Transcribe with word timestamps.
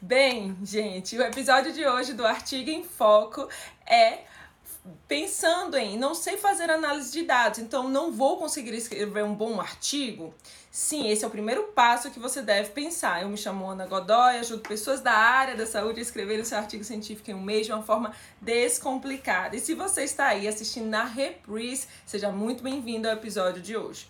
Bem, 0.00 0.56
gente, 0.62 1.18
o 1.18 1.22
episódio 1.22 1.72
de 1.72 1.84
hoje 1.84 2.14
do 2.14 2.24
Artigo 2.24 2.70
em 2.70 2.84
Foco 2.84 3.48
é 3.84 4.20
pensando 5.08 5.76
em 5.76 5.98
não 5.98 6.14
sei 6.14 6.36
fazer 6.36 6.70
análise 6.70 7.10
de 7.10 7.24
dados, 7.24 7.58
então 7.58 7.88
não 7.88 8.12
vou 8.12 8.36
conseguir 8.36 8.72
escrever 8.76 9.24
um 9.24 9.34
bom 9.34 9.60
artigo. 9.60 10.32
Sim, 10.70 11.08
esse 11.10 11.24
é 11.24 11.26
o 11.26 11.30
primeiro 11.32 11.64
passo 11.74 12.12
que 12.12 12.20
você 12.20 12.40
deve 12.40 12.70
pensar. 12.70 13.22
Eu 13.22 13.28
me 13.28 13.36
chamo 13.36 13.68
Ana 13.68 13.86
Godoy, 13.86 14.38
ajudo 14.38 14.62
pessoas 14.62 15.00
da 15.00 15.14
área 15.14 15.56
da 15.56 15.66
saúde 15.66 15.98
a 15.98 16.02
escreverem 16.02 16.44
seu 16.44 16.58
artigo 16.58 16.84
científico 16.84 17.32
em 17.32 17.34
um 17.34 17.42
mês 17.42 17.66
de 17.66 17.72
uma 17.72 17.82
forma 17.82 18.14
descomplicada. 18.40 19.56
E 19.56 19.60
se 19.60 19.74
você 19.74 20.04
está 20.04 20.28
aí 20.28 20.46
assistindo 20.46 20.86
na 20.86 21.06
reprise, 21.06 21.88
seja 22.06 22.30
muito 22.30 22.62
bem-vindo 22.62 23.08
ao 23.08 23.14
episódio 23.14 23.60
de 23.60 23.76
hoje. 23.76 24.06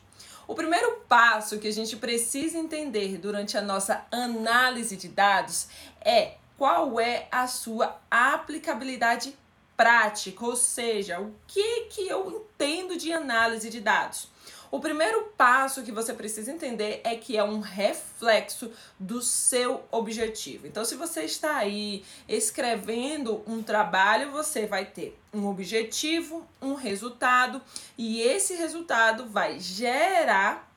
O 0.48 0.54
primeiro 0.54 1.02
passo 1.06 1.58
que 1.58 1.68
a 1.68 1.72
gente 1.72 1.94
precisa 1.94 2.56
entender 2.56 3.18
durante 3.18 3.58
a 3.58 3.60
nossa 3.60 4.06
análise 4.10 4.96
de 4.96 5.06
dados 5.06 5.68
é 6.00 6.36
qual 6.56 6.98
é 6.98 7.28
a 7.30 7.46
sua 7.46 8.00
aplicabilidade 8.10 9.36
prática, 9.76 10.46
ou 10.46 10.56
seja, 10.56 11.20
o 11.20 11.34
que 11.46 11.82
que 11.90 12.08
eu 12.08 12.30
entendo 12.30 12.96
de 12.96 13.12
análise 13.12 13.68
de 13.68 13.78
dados. 13.78 14.30
O 14.70 14.80
primeiro 14.80 15.32
passo 15.36 15.82
que 15.82 15.90
você 15.90 16.12
precisa 16.12 16.52
entender 16.52 17.00
é 17.02 17.16
que 17.16 17.36
é 17.36 17.42
um 17.42 17.60
reflexo 17.60 18.70
do 18.98 19.22
seu 19.22 19.84
objetivo. 19.90 20.66
Então, 20.66 20.84
se 20.84 20.94
você 20.94 21.22
está 21.22 21.56
aí 21.56 22.04
escrevendo 22.28 23.42
um 23.46 23.62
trabalho, 23.62 24.30
você 24.30 24.66
vai 24.66 24.84
ter 24.84 25.18
um 25.32 25.46
objetivo, 25.46 26.46
um 26.60 26.74
resultado, 26.74 27.62
e 27.96 28.20
esse 28.20 28.54
resultado 28.54 29.26
vai 29.26 29.58
gerar 29.58 30.70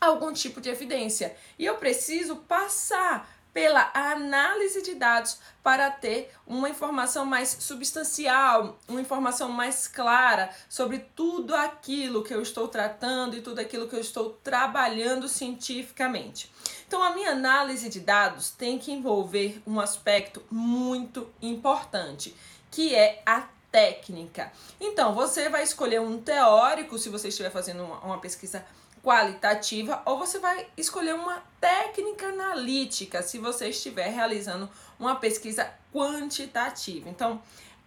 algum 0.00 0.32
tipo 0.32 0.60
de 0.60 0.68
evidência. 0.68 1.36
E 1.58 1.64
eu 1.64 1.76
preciso 1.76 2.36
passar 2.36 3.28
pela 3.52 3.90
análise 3.92 4.82
de 4.82 4.94
dados 4.94 5.38
para 5.62 5.90
ter 5.90 6.32
uma 6.46 6.70
informação 6.70 7.24
mais 7.24 7.56
substancial, 7.60 8.78
uma 8.88 9.00
informação 9.00 9.50
mais 9.50 9.86
clara 9.86 10.50
sobre 10.68 11.00
tudo 11.14 11.54
aquilo 11.54 12.24
que 12.24 12.34
eu 12.34 12.42
estou 12.42 12.66
tratando 12.66 13.36
e 13.36 13.42
tudo 13.42 13.60
aquilo 13.60 13.88
que 13.88 13.94
eu 13.94 14.00
estou 14.00 14.30
trabalhando 14.42 15.28
cientificamente. 15.28 16.50
Então, 16.86 17.02
a 17.02 17.10
minha 17.10 17.30
análise 17.30 17.88
de 17.88 18.00
dados 18.00 18.50
tem 18.50 18.78
que 18.78 18.92
envolver 18.92 19.62
um 19.66 19.80
aspecto 19.80 20.42
muito 20.50 21.30
importante, 21.40 22.34
que 22.70 22.94
é 22.94 23.22
a 23.24 23.48
técnica. 23.70 24.52
Então, 24.78 25.14
você 25.14 25.48
vai 25.48 25.62
escolher 25.62 26.00
um 26.00 26.20
teórico 26.20 26.98
se 26.98 27.08
você 27.08 27.28
estiver 27.28 27.50
fazendo 27.50 27.82
uma, 27.82 27.98
uma 28.00 28.18
pesquisa 28.18 28.64
qualitativa 29.02 30.00
ou 30.06 30.18
você 30.18 30.38
vai 30.38 30.66
escolher 30.76 31.14
uma 31.14 31.42
técnica 31.60 32.26
analítica 32.26 33.22
se 33.22 33.38
você 33.38 33.68
estiver 33.68 34.08
realizando 34.08 34.70
uma 34.98 35.16
pesquisa 35.16 35.68
quantitativa. 35.92 37.08
Então, 37.08 37.42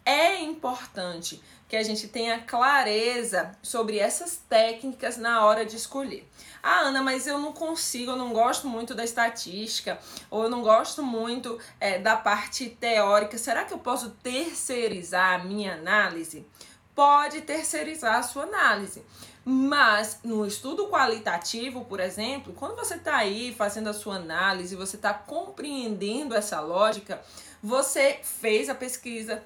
é 0.06 0.40
importante 0.42 1.42
que 1.68 1.76
a 1.76 1.82
gente 1.82 2.08
tenha 2.08 2.40
clareza 2.42 3.52
sobre 3.64 3.98
essas 3.98 4.38
técnicas 4.48 5.18
na 5.18 5.44
hora 5.44 5.66
de 5.66 5.76
escolher. 5.76 6.30
Ah, 6.62 6.82
Ana, 6.82 7.02
mas 7.02 7.26
eu 7.26 7.40
não 7.40 7.52
consigo, 7.52 8.12
eu 8.12 8.16
não 8.16 8.32
gosto 8.32 8.68
muito 8.68 8.94
da 8.94 9.04
estatística, 9.04 10.00
ou 10.30 10.44
eu 10.44 10.50
não 10.50 10.62
gosto 10.62 11.02
muito 11.02 11.60
é, 11.80 11.98
da 11.98 12.16
parte 12.16 12.70
teórica. 12.70 13.38
Será 13.38 13.66
que 13.66 13.74
eu 13.74 13.80
posso 13.80 14.12
terceirizar 14.22 15.40
a 15.40 15.44
minha 15.44 15.74
análise? 15.74 16.46
Pode 16.94 17.42
terceirizar 17.42 18.16
a 18.16 18.24
sua 18.24 18.44
análise. 18.44 19.04
Mas 19.48 20.22
no 20.24 20.44
estudo 20.44 20.88
qualitativo, 20.88 21.86
por 21.86 22.00
exemplo, 22.00 22.52
quando 22.54 22.76
você 22.76 22.96
está 22.96 23.18
aí 23.18 23.54
fazendo 23.54 23.90
a 23.90 23.94
sua 23.94 24.16
análise, 24.16 24.76
você 24.76 24.96
está 24.96 25.14
compreendendo 25.14 26.34
essa 26.34 26.60
lógica, 26.60 27.22
você 27.62 28.20
fez 28.24 28.70
a 28.70 28.74
pesquisa, 28.74 29.44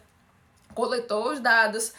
coletou 0.74 1.34
os 1.34 1.42
dados, 1.42 1.92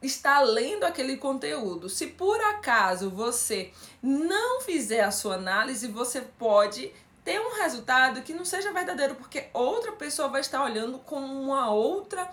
está 0.00 0.40
lendo 0.40 0.84
aquele 0.84 1.16
conteúdo. 1.16 1.88
Se 1.88 2.06
por 2.06 2.40
acaso 2.40 3.10
você 3.10 3.72
não 4.00 4.60
fizer 4.60 5.00
a 5.00 5.10
sua 5.10 5.34
análise, 5.34 5.88
você 5.88 6.20
pode 6.20 6.92
ter 7.24 7.40
um 7.40 7.60
resultado 7.60 8.22
que 8.22 8.32
não 8.32 8.44
seja 8.44 8.72
verdadeiro, 8.72 9.16
porque 9.16 9.48
outra 9.52 9.90
pessoa 9.90 10.28
vai 10.28 10.40
estar 10.40 10.62
olhando 10.62 11.00
com 11.00 11.18
uma 11.18 11.68
outra 11.70 12.30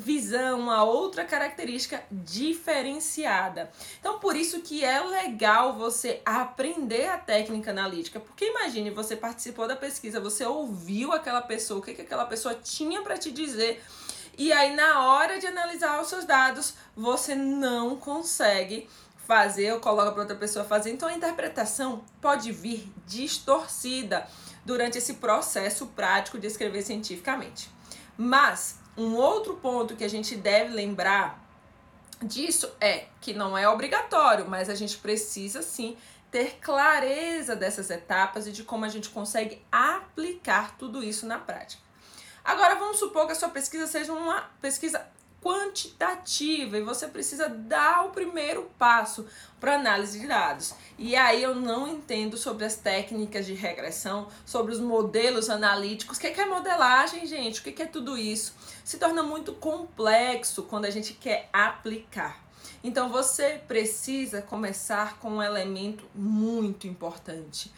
visão, 0.00 0.58
uma 0.58 0.82
outra 0.82 1.24
característica 1.26 2.02
diferenciada. 2.10 3.70
Então, 4.00 4.18
por 4.18 4.34
isso 4.34 4.62
que 4.62 4.82
é 4.82 4.98
legal 4.98 5.74
você 5.74 6.22
aprender 6.24 7.06
a 7.08 7.18
técnica 7.18 7.70
analítica, 7.70 8.18
porque 8.18 8.46
imagine, 8.46 8.90
você 8.90 9.14
participou 9.14 9.68
da 9.68 9.76
pesquisa, 9.76 10.18
você 10.18 10.44
ouviu 10.44 11.12
aquela 11.12 11.42
pessoa, 11.42 11.80
o 11.80 11.82
que, 11.82 11.92
que 11.92 12.02
aquela 12.02 12.24
pessoa 12.24 12.54
tinha 12.54 13.02
para 13.02 13.18
te 13.18 13.30
dizer, 13.30 13.84
e 14.38 14.52
aí 14.52 14.74
na 14.74 15.06
hora 15.06 15.38
de 15.38 15.46
analisar 15.46 16.00
os 16.00 16.08
seus 16.08 16.24
dados, 16.24 16.74
você 16.96 17.34
não 17.34 17.96
consegue 17.96 18.88
fazer 19.26 19.72
ou 19.74 19.80
coloca 19.80 20.12
para 20.12 20.22
outra 20.22 20.36
pessoa 20.36 20.64
fazer. 20.64 20.90
Então, 20.90 21.08
a 21.08 21.14
interpretação 21.14 22.02
pode 22.22 22.50
vir 22.50 22.90
distorcida 23.06 24.26
durante 24.64 24.96
esse 24.96 25.14
processo 25.14 25.88
prático 25.88 26.38
de 26.38 26.46
escrever 26.46 26.82
cientificamente. 26.82 27.70
Mas 28.16 28.79
um 29.00 29.16
outro 29.16 29.54
ponto 29.56 29.96
que 29.96 30.04
a 30.04 30.08
gente 30.08 30.36
deve 30.36 30.72
lembrar 30.74 31.42
disso 32.22 32.70
é 32.80 33.06
que 33.20 33.32
não 33.32 33.56
é 33.56 33.68
obrigatório, 33.68 34.48
mas 34.48 34.68
a 34.68 34.74
gente 34.74 34.98
precisa 34.98 35.62
sim 35.62 35.96
ter 36.30 36.58
clareza 36.60 37.56
dessas 37.56 37.90
etapas 37.90 38.46
e 38.46 38.52
de 38.52 38.62
como 38.62 38.84
a 38.84 38.88
gente 38.88 39.08
consegue 39.08 39.64
aplicar 39.72 40.76
tudo 40.76 41.02
isso 41.02 41.26
na 41.26 41.38
prática. 41.38 41.82
Agora 42.44 42.76
vamos 42.76 42.98
supor 42.98 43.26
que 43.26 43.32
a 43.32 43.34
sua 43.34 43.48
pesquisa 43.48 43.86
seja 43.86 44.12
uma 44.12 44.42
pesquisa 44.60 45.06
quantitativa 45.42 46.76
e 46.76 46.82
você 46.82 47.08
precisa 47.08 47.48
dar 47.48 48.04
o 48.04 48.10
primeiro 48.10 48.70
passo 48.78 49.26
para 49.58 49.76
análise 49.76 50.20
de 50.20 50.26
dados. 50.26 50.74
E 50.98 51.16
aí 51.16 51.42
eu 51.42 51.54
não 51.54 51.88
entendo 51.88 52.36
sobre 52.36 52.64
as 52.64 52.76
técnicas 52.76 53.46
de 53.46 53.54
regressão, 53.54 54.28
sobre 54.44 54.72
os 54.72 54.80
modelos 54.80 55.48
analíticos. 55.48 56.18
O 56.18 56.20
que 56.20 56.28
é 56.28 56.44
modelagem, 56.44 57.26
gente? 57.26 57.60
O 57.60 57.62
que 57.62 57.82
é 57.82 57.86
tudo 57.86 58.18
isso? 58.18 58.54
Se 58.84 58.98
torna 58.98 59.22
muito 59.22 59.54
complexo 59.54 60.64
quando 60.64 60.84
a 60.84 60.90
gente 60.90 61.14
quer 61.14 61.48
aplicar. 61.52 62.44
Então 62.82 63.08
você 63.08 63.60
precisa 63.66 64.40
começar 64.42 65.18
com 65.18 65.32
um 65.32 65.42
elemento 65.42 66.04
muito 66.14 66.86
importante, 66.86 67.70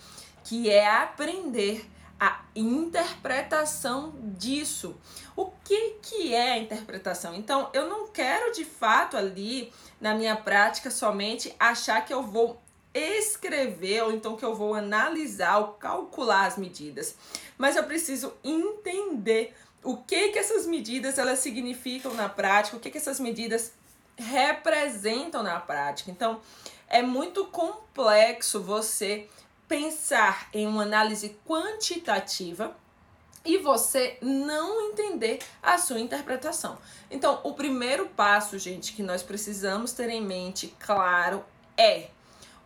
que 0.44 0.70
é 0.70 0.88
aprender 0.88 1.88
a 2.22 2.40
interpretação 2.54 4.14
disso. 4.38 4.96
O 5.34 5.46
que, 5.64 5.96
que 6.00 6.32
é 6.32 6.52
a 6.52 6.58
interpretação? 6.58 7.34
Então, 7.34 7.68
eu 7.72 7.88
não 7.88 8.06
quero 8.06 8.52
de 8.52 8.64
fato 8.64 9.16
ali 9.16 9.72
na 10.00 10.14
minha 10.14 10.36
prática 10.36 10.88
somente 10.88 11.52
achar 11.58 12.04
que 12.04 12.14
eu 12.14 12.22
vou 12.22 12.62
escrever 12.94 14.04
ou 14.04 14.12
então 14.12 14.36
que 14.36 14.44
eu 14.44 14.54
vou 14.54 14.72
analisar 14.72 15.58
ou 15.58 15.68
calcular 15.72 16.46
as 16.46 16.56
medidas, 16.56 17.16
mas 17.58 17.74
eu 17.74 17.82
preciso 17.82 18.32
entender 18.44 19.52
o 19.82 19.96
que 19.96 20.28
que 20.28 20.38
essas 20.38 20.64
medidas 20.64 21.18
elas 21.18 21.40
significam 21.40 22.14
na 22.14 22.28
prática, 22.28 22.76
o 22.76 22.80
que 22.80 22.90
que 22.90 22.98
essas 22.98 23.18
medidas 23.18 23.72
representam 24.16 25.42
na 25.42 25.58
prática. 25.58 26.08
Então, 26.08 26.40
é 26.86 27.02
muito 27.02 27.46
complexo 27.46 28.62
você 28.62 29.26
pensar 29.72 30.50
em 30.52 30.66
uma 30.66 30.82
análise 30.82 31.34
quantitativa 31.46 32.76
e 33.42 33.56
você 33.56 34.18
não 34.20 34.90
entender 34.90 35.38
a 35.62 35.78
sua 35.78 35.98
interpretação. 35.98 36.76
Então, 37.10 37.40
o 37.42 37.54
primeiro 37.54 38.06
passo, 38.10 38.58
gente, 38.58 38.92
que 38.92 39.02
nós 39.02 39.22
precisamos 39.22 39.94
ter 39.94 40.10
em 40.10 40.20
mente, 40.20 40.76
claro, 40.78 41.42
é 41.74 42.08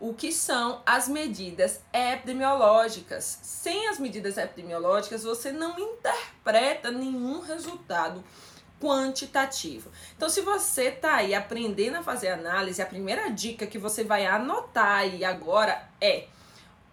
o 0.01 0.15
que 0.15 0.33
são 0.33 0.83
as 0.85 1.07
medidas 1.07 1.79
epidemiológicas. 1.93 3.39
Sem 3.41 3.87
as 3.87 4.01
medidas 4.01 4.37
epidemiológicas, 4.37 5.23
você 5.23 5.53
não 5.53 5.79
interpreta 5.79 6.91
nenhum 6.91 7.39
resultado 7.39 8.25
quantitativo. 8.81 9.93
Então, 10.17 10.29
se 10.29 10.41
você 10.41 10.87
está 10.87 11.15
aí 11.15 11.37
aprendendo 11.37 11.99
a 11.99 12.03
fazer 12.03 12.31
análise, 12.31 12.83
a 12.83 12.87
primeira 12.87 13.31
dica 13.31 13.65
que 13.65 13.79
você 13.79 14.03
vai 14.03 14.27
anotar 14.27 14.99
aí 14.99 15.25
agora 15.25 15.89
é 16.01 16.27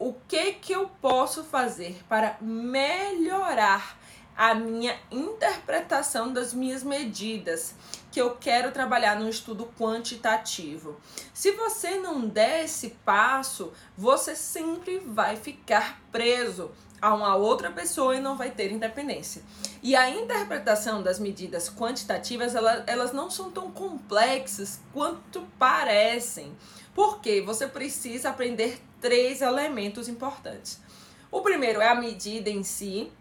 o 0.04 0.14
que 0.28 0.52
que 0.56 0.74
eu 0.74 0.92
posso 1.02 1.46
fazer 1.46 2.04
para 2.10 2.36
melhorar 2.42 3.98
a 4.36 4.54
minha 4.54 5.00
interpretação 5.10 6.34
das 6.34 6.54
minhas 6.54 6.84
medidas 6.84 7.74
que 8.12 8.20
eu 8.20 8.36
quero 8.36 8.74
trabalhar 8.74 9.18
no 9.18 9.30
estudo 9.30 9.72
quantitativo. 9.80 11.00
Se 11.34 11.52
você 11.52 12.00
não 12.00 12.28
der 12.28 12.66
esse 12.66 12.90
passo, 13.06 13.72
você 13.98 14.36
sempre 14.36 15.00
vai 15.00 15.38
ficar 15.38 16.02
preso 16.12 16.70
a 17.02 17.14
uma 17.14 17.38
outra 17.38 17.72
pessoa 17.72 18.14
e 18.14 18.20
não 18.20 18.36
vai 18.36 18.52
ter 18.52 18.74
independência. 18.74 19.42
E 19.82 19.96
a 19.96 20.10
interpretação 20.10 21.02
das 21.02 21.18
medidas 21.18 21.70
quantitativas, 21.70 22.56
elas, 22.56 22.84
elas 22.88 23.14
não 23.14 23.32
são 23.32 23.50
tão 23.52 23.72
complexas 23.72 24.82
quanto 24.92 25.48
parecem. 25.58 26.54
Porque 26.94 27.42
você 27.42 27.68
precisa 27.68 28.30
aprender 28.30 28.82
três 29.04 29.42
elementos 29.42 30.08
importantes. 30.08 30.80
O 31.30 31.42
primeiro 31.42 31.82
é 31.82 31.90
a 31.90 31.96
medida 31.96 32.50
em 32.50 32.64
si, 32.64 33.12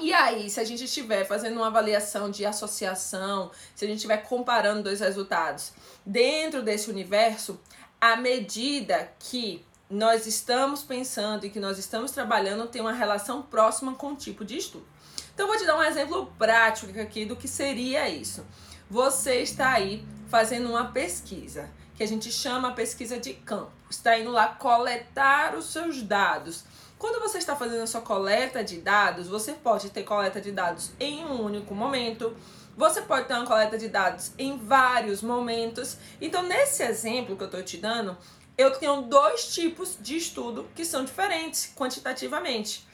E 0.00 0.12
aí, 0.12 0.50
se 0.50 0.58
a 0.58 0.64
gente 0.64 0.84
estiver 0.84 1.24
fazendo 1.24 1.58
uma 1.58 1.68
avaliação 1.68 2.28
de 2.28 2.44
associação, 2.44 3.52
se 3.74 3.84
a 3.84 3.88
gente 3.88 3.98
estiver 3.98 4.16
comparando 4.16 4.82
dois 4.82 4.98
resultados 4.98 5.72
dentro 6.04 6.60
desse 6.60 6.90
universo, 6.90 7.60
à 8.00 8.16
medida 8.16 9.12
que 9.20 9.64
nós 9.88 10.26
estamos 10.26 10.82
pensando 10.82 11.46
e 11.46 11.50
que 11.50 11.60
nós 11.60 11.78
estamos 11.78 12.10
trabalhando 12.10 12.66
tem 12.66 12.80
uma 12.80 12.92
relação 12.92 13.42
próxima 13.42 13.94
com 13.94 14.08
o 14.08 14.16
tipo 14.16 14.44
de 14.44 14.56
estudo. 14.56 14.86
Então, 15.34 15.46
vou 15.46 15.56
te 15.56 15.64
dar 15.64 15.78
um 15.78 15.82
exemplo 15.82 16.32
prático 16.36 16.98
aqui 17.00 17.24
do 17.24 17.36
que 17.36 17.46
seria 17.46 18.08
isso. 18.08 18.44
Você 18.90 19.36
está 19.36 19.70
aí 19.74 20.04
fazendo 20.28 20.68
uma 20.68 20.86
pesquisa, 20.90 21.70
que 22.02 22.04
a 22.04 22.08
gente 22.08 22.32
chama 22.32 22.72
pesquisa 22.72 23.16
de 23.20 23.32
campo. 23.32 23.70
Está 23.88 24.18
indo 24.18 24.32
lá 24.32 24.48
coletar 24.48 25.54
os 25.54 25.66
seus 25.66 26.02
dados 26.02 26.64
quando 26.98 27.20
você 27.20 27.38
está 27.38 27.54
fazendo 27.54 27.82
a 27.82 27.86
sua 27.86 28.00
coleta 28.00 28.62
de 28.62 28.78
dados, 28.78 29.28
você 29.28 29.52
pode 29.52 29.90
ter 29.90 30.02
coleta 30.02 30.40
de 30.40 30.52
dados 30.52 30.90
em 31.00 31.24
um 31.24 31.42
único 31.42 31.74
momento, 31.74 32.36
você 32.76 33.02
pode 33.02 33.26
ter 33.26 33.34
uma 33.34 33.46
coleta 33.46 33.76
de 33.76 33.88
dados 33.88 34.32
em 34.38 34.56
vários 34.56 35.20
momentos. 35.20 35.96
Então, 36.20 36.44
nesse 36.44 36.84
exemplo 36.84 37.36
que 37.36 37.42
eu 37.42 37.46
estou 37.46 37.62
te 37.62 37.76
dando, 37.76 38.16
eu 38.56 38.70
tenho 38.78 39.02
dois 39.02 39.52
tipos 39.52 39.96
de 40.00 40.16
estudo 40.16 40.68
que 40.76 40.84
são 40.84 41.04
diferentes 41.04 41.72
quantitativamente. 41.76 42.86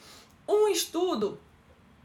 Um 0.46 0.69
estudo 0.69 1.38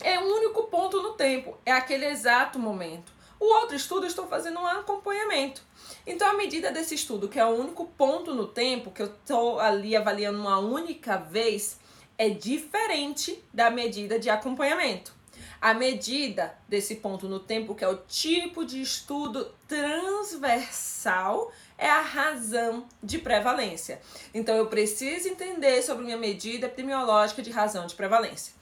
é 0.01 0.19
um 0.19 0.27
único 0.27 0.63
ponto 0.63 1.01
no 1.01 1.13
tempo, 1.13 1.57
é 1.65 1.71
aquele 1.71 2.05
exato 2.05 2.59
momento. 2.59 3.12
O 3.43 3.59
outro 3.59 3.75
estudo, 3.75 4.05
eu 4.05 4.07
estou 4.07 4.25
fazendo 4.25 4.57
um 4.57 4.65
acompanhamento. 4.65 5.61
Então, 6.07 6.29
a 6.29 6.33
medida 6.33 6.71
desse 6.71 6.95
estudo, 6.95 7.27
que 7.27 7.37
é 7.37 7.45
o 7.45 7.49
único 7.49 7.85
ponto 7.87 8.33
no 8.33 8.47
tempo, 8.47 8.89
que 8.89 9.01
eu 9.01 9.07
estou 9.07 9.59
ali 9.59 9.97
avaliando 9.97 10.39
uma 10.39 10.59
única 10.59 11.17
vez, 11.17 11.77
é 12.17 12.29
diferente 12.29 13.43
da 13.53 13.69
medida 13.69 14.17
de 14.17 14.29
acompanhamento. 14.29 15.11
A 15.59 15.73
medida 15.73 16.57
desse 16.69 16.95
ponto 16.95 17.27
no 17.27 17.37
tempo, 17.37 17.75
que 17.75 17.83
é 17.83 17.87
o 17.89 17.97
tipo 18.07 18.63
de 18.63 18.81
estudo 18.81 19.53
transversal, 19.67 21.51
é 21.77 21.89
a 21.89 21.99
razão 21.99 22.85
de 23.03 23.17
prevalência. 23.19 24.01
Então, 24.33 24.55
eu 24.55 24.67
preciso 24.67 25.27
entender 25.27 25.81
sobre 25.81 26.05
minha 26.05 26.15
medida 26.15 26.67
epidemiológica 26.67 27.41
de 27.41 27.51
razão 27.51 27.87
de 27.87 27.95
prevalência. 27.95 28.53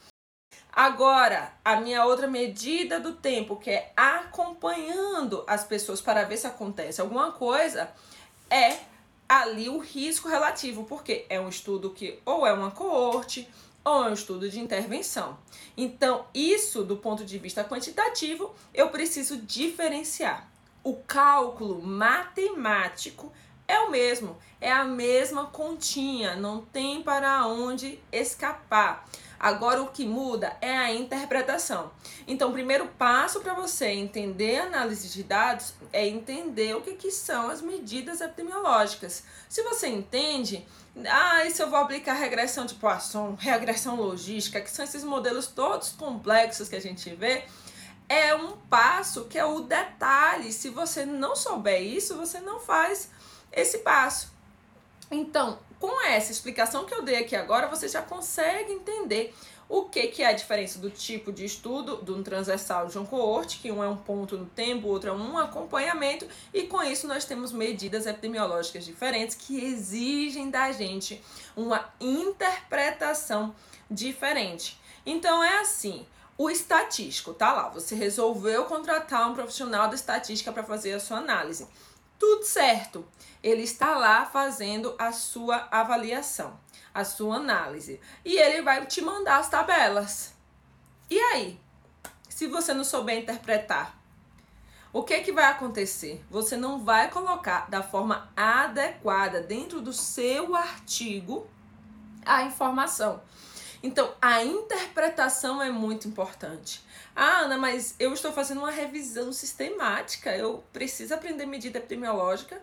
Agora, 0.73 1.53
a 1.65 1.75
minha 1.81 2.05
outra 2.05 2.27
medida 2.27 2.99
do 2.99 3.13
tempo, 3.13 3.57
que 3.57 3.69
é 3.69 3.91
acompanhando 3.95 5.43
as 5.45 5.65
pessoas 5.65 5.99
para 5.99 6.23
ver 6.23 6.37
se 6.37 6.47
acontece 6.47 7.01
alguma 7.01 7.33
coisa, 7.33 7.91
é 8.49 8.77
ali 9.27 9.67
o 9.67 9.79
risco 9.79 10.29
relativo, 10.29 10.85
porque 10.85 11.25
é 11.29 11.39
um 11.39 11.49
estudo 11.49 11.89
que 11.89 12.19
ou 12.25 12.47
é 12.47 12.53
uma 12.53 12.71
coorte 12.71 13.49
ou 13.83 14.05
é 14.05 14.09
um 14.09 14.13
estudo 14.13 14.49
de 14.49 14.59
intervenção. 14.59 15.37
Então, 15.75 16.25
isso 16.33 16.83
do 16.83 16.97
ponto 16.97 17.25
de 17.25 17.37
vista 17.37 17.63
quantitativo, 17.63 18.53
eu 18.73 18.89
preciso 18.89 19.37
diferenciar. 19.37 20.49
O 20.83 20.95
cálculo 20.95 21.81
matemático 21.81 23.31
é 23.67 23.79
o 23.79 23.91
mesmo, 23.91 24.37
é 24.59 24.71
a 24.71 24.83
mesma 24.83 25.45
continha, 25.45 26.35
não 26.35 26.61
tem 26.61 27.01
para 27.01 27.45
onde 27.47 27.99
escapar. 28.11 29.07
Agora 29.41 29.81
o 29.81 29.87
que 29.87 30.05
muda 30.05 30.55
é 30.61 30.77
a 30.77 30.93
interpretação. 30.93 31.89
Então, 32.27 32.49
o 32.49 32.53
primeiro 32.53 32.85
passo 32.89 33.41
para 33.41 33.55
você 33.55 33.87
entender 33.87 34.59
análise 34.59 35.09
de 35.09 35.23
dados 35.23 35.73
é 35.91 36.07
entender 36.07 36.75
o 36.75 36.81
que, 36.81 36.93
que 36.93 37.09
são 37.09 37.49
as 37.49 37.59
medidas 37.59 38.21
epidemiológicas. 38.21 39.23
Se 39.49 39.63
você 39.63 39.87
entende, 39.87 40.63
ah, 41.09 41.43
e 41.43 41.49
se 41.49 41.59
eu 41.59 41.71
vou 41.71 41.79
aplicar 41.79 42.13
regressão 42.13 42.67
de 42.67 42.75
Poisson, 42.75 43.35
regressão 43.35 43.95
logística, 43.95 44.61
que 44.61 44.69
são 44.69 44.85
esses 44.85 45.03
modelos 45.03 45.47
todos 45.47 45.89
complexos 45.89 46.69
que 46.69 46.75
a 46.75 46.81
gente 46.81 47.09
vê, 47.15 47.43
é 48.07 48.35
um 48.35 48.51
passo 48.69 49.25
que 49.25 49.39
é 49.39 49.45
o 49.45 49.61
detalhe. 49.61 50.53
Se 50.53 50.69
você 50.69 51.03
não 51.03 51.35
souber 51.35 51.81
isso, 51.81 52.15
você 52.15 52.39
não 52.39 52.59
faz 52.59 53.09
esse 53.51 53.79
passo. 53.79 54.31
Então, 55.09 55.57
com 55.81 56.05
essa 56.05 56.31
explicação 56.31 56.85
que 56.85 56.93
eu 56.93 57.01
dei 57.01 57.17
aqui 57.17 57.35
agora, 57.35 57.67
você 57.67 57.87
já 57.87 58.03
consegue 58.03 58.71
entender 58.71 59.33
o 59.67 59.85
que, 59.85 60.07
que 60.07 60.21
é 60.21 60.27
a 60.27 60.33
diferença 60.33 60.77
do 60.77 60.91
tipo 60.91 61.31
de 61.31 61.43
estudo 61.43 62.03
de 62.03 62.11
um 62.11 62.21
transversal 62.21 62.85
de 62.85 62.99
um 62.99 63.05
coorte, 63.05 63.57
que 63.57 63.71
um 63.71 63.83
é 63.83 63.87
um 63.87 63.97
ponto 63.97 64.37
no 64.37 64.45
tempo, 64.45 64.87
o 64.87 64.91
outro 64.91 65.09
é 65.09 65.13
um 65.13 65.37
acompanhamento, 65.39 66.27
e 66.53 66.63
com 66.63 66.83
isso 66.83 67.07
nós 67.07 67.25
temos 67.25 67.51
medidas 67.51 68.05
epidemiológicas 68.05 68.85
diferentes 68.85 69.35
que 69.35 69.65
exigem 69.65 70.51
da 70.51 70.71
gente 70.71 71.19
uma 71.55 71.89
interpretação 71.99 73.55
diferente. 73.89 74.79
Então 75.03 75.43
é 75.43 75.61
assim, 75.61 76.05
o 76.37 76.47
estatístico, 76.47 77.33
tá 77.33 77.53
lá, 77.53 77.69
você 77.69 77.95
resolveu 77.95 78.65
contratar 78.65 79.31
um 79.31 79.33
profissional 79.33 79.87
da 79.87 79.95
estatística 79.95 80.51
para 80.51 80.63
fazer 80.63 80.93
a 80.93 80.99
sua 80.99 81.17
análise. 81.17 81.67
Tudo 82.21 82.43
certo 82.43 83.03
ele 83.41 83.63
está 83.63 83.97
lá 83.97 84.27
fazendo 84.27 84.93
a 84.99 85.11
sua 85.11 85.67
avaliação, 85.71 86.59
a 86.93 87.03
sua 87.03 87.37
análise. 87.37 87.99
E 88.23 88.37
ele 88.37 88.61
vai 88.61 88.85
te 88.85 89.01
mandar 89.01 89.39
as 89.39 89.49
tabelas. 89.49 90.31
E 91.09 91.19
aí? 91.19 91.59
Se 92.29 92.45
você 92.45 92.75
não 92.75 92.83
souber 92.83 93.17
interpretar, 93.17 93.99
o 94.93 95.01
que, 95.01 95.19
que 95.21 95.31
vai 95.31 95.45
acontecer? 95.45 96.23
Você 96.29 96.55
não 96.55 96.83
vai 96.85 97.09
colocar 97.09 97.67
da 97.71 97.81
forma 97.81 98.31
adequada 98.37 99.41
dentro 99.41 99.81
do 99.81 99.91
seu 99.91 100.55
artigo 100.55 101.47
a 102.23 102.43
informação. 102.43 103.19
Então, 103.83 104.13
a 104.21 104.43
interpretação 104.43 105.61
é 105.61 105.71
muito 105.71 106.07
importante. 106.07 106.81
Ah, 107.15 107.39
Ana, 107.39 107.57
mas 107.57 107.95
eu 107.99 108.13
estou 108.13 108.31
fazendo 108.31 108.59
uma 108.59 108.71
revisão 108.71 109.33
sistemática, 109.33 110.35
eu 110.35 110.63
preciso 110.71 111.13
aprender 111.13 111.45
medida 111.45 111.79
epidemiológica 111.79 112.61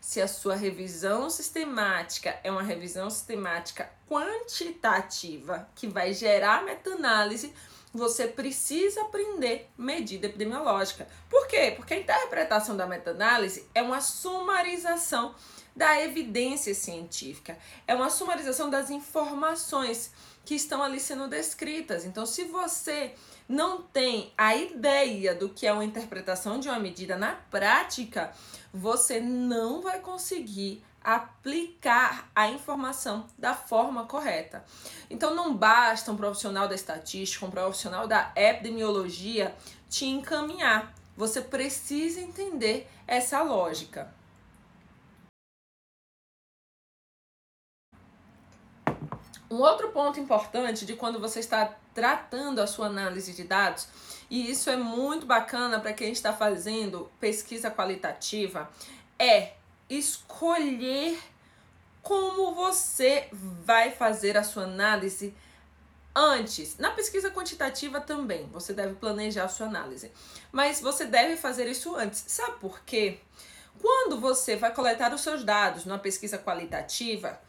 se 0.00 0.20
a 0.20 0.26
sua 0.26 0.56
revisão 0.56 1.28
sistemática 1.28 2.38
é 2.42 2.50
uma 2.50 2.62
revisão 2.62 3.10
sistemática 3.10 3.90
quantitativa 4.08 5.68
que 5.74 5.86
vai 5.86 6.14
gerar 6.14 6.64
meta-análise, 6.64 7.52
você 7.92 8.26
precisa 8.26 9.02
aprender 9.02 9.68
medida 9.76 10.26
epidemiológica. 10.26 11.06
Por 11.28 11.46
quê? 11.46 11.74
Porque 11.76 11.94
a 11.94 11.98
interpretação 11.98 12.76
da 12.76 12.86
meta-análise 12.86 13.68
é 13.74 13.82
uma 13.82 14.00
sumarização 14.00 15.34
da 15.76 16.00
evidência 16.00 16.74
científica, 16.74 17.58
é 17.86 17.94
uma 17.94 18.10
sumarização 18.10 18.70
das 18.70 18.90
informações 18.90 20.12
que 20.44 20.54
estão 20.54 20.82
ali 20.82 20.98
sendo 20.98 21.28
descritas. 21.28 22.04
Então, 22.04 22.26
se 22.26 22.44
você 22.44 23.14
não 23.48 23.82
tem 23.82 24.32
a 24.38 24.54
ideia 24.54 25.34
do 25.34 25.48
que 25.48 25.66
é 25.66 25.72
uma 25.72 25.84
interpretação 25.84 26.60
de 26.60 26.68
uma 26.68 26.78
medida 26.78 27.16
na 27.16 27.32
prática, 27.32 28.32
você 28.72 29.20
não 29.20 29.82
vai 29.82 29.98
conseguir 30.00 30.84
aplicar 31.02 32.30
a 32.34 32.48
informação 32.48 33.26
da 33.38 33.54
forma 33.54 34.04
correta. 34.04 34.64
Então 35.08 35.34
não 35.34 35.54
basta 35.54 36.12
um 36.12 36.16
profissional 36.16 36.68
da 36.68 36.74
estatística, 36.74 37.44
um 37.46 37.50
profissional 37.50 38.06
da 38.06 38.32
epidemiologia 38.36 39.54
te 39.88 40.04
encaminhar. 40.06 40.94
Você 41.16 41.40
precisa 41.40 42.20
entender 42.20 42.88
essa 43.06 43.42
lógica. 43.42 44.12
Um 49.50 49.56
outro 49.56 49.88
ponto 49.88 50.20
importante 50.20 50.86
de 50.86 50.94
quando 50.94 51.18
você 51.18 51.40
está 51.40 51.74
tratando 51.92 52.60
a 52.60 52.68
sua 52.68 52.86
análise 52.86 53.32
de 53.32 53.42
dados, 53.42 53.88
e 54.30 54.48
isso 54.48 54.70
é 54.70 54.76
muito 54.76 55.26
bacana 55.26 55.80
para 55.80 55.92
quem 55.92 56.12
está 56.12 56.32
fazendo 56.32 57.10
pesquisa 57.18 57.68
qualitativa, 57.68 58.70
é 59.18 59.54
escolher 59.88 61.20
como 62.00 62.54
você 62.54 63.28
vai 63.32 63.90
fazer 63.90 64.36
a 64.36 64.44
sua 64.44 64.62
análise 64.62 65.34
antes. 66.14 66.78
Na 66.78 66.92
pesquisa 66.92 67.30
quantitativa 67.30 68.00
também, 68.00 68.48
você 68.52 68.72
deve 68.72 68.94
planejar 68.94 69.44
a 69.44 69.48
sua 69.48 69.66
análise, 69.66 70.12
mas 70.52 70.80
você 70.80 71.04
deve 71.04 71.36
fazer 71.36 71.68
isso 71.68 71.96
antes. 71.96 72.24
Sabe 72.28 72.58
por 72.60 72.80
quê? 72.84 73.18
Quando 73.80 74.20
você 74.20 74.56
vai 74.56 74.72
coletar 74.72 75.12
os 75.12 75.22
seus 75.22 75.42
dados 75.42 75.84
numa 75.84 75.98
pesquisa 75.98 76.38
qualitativa, 76.38 77.40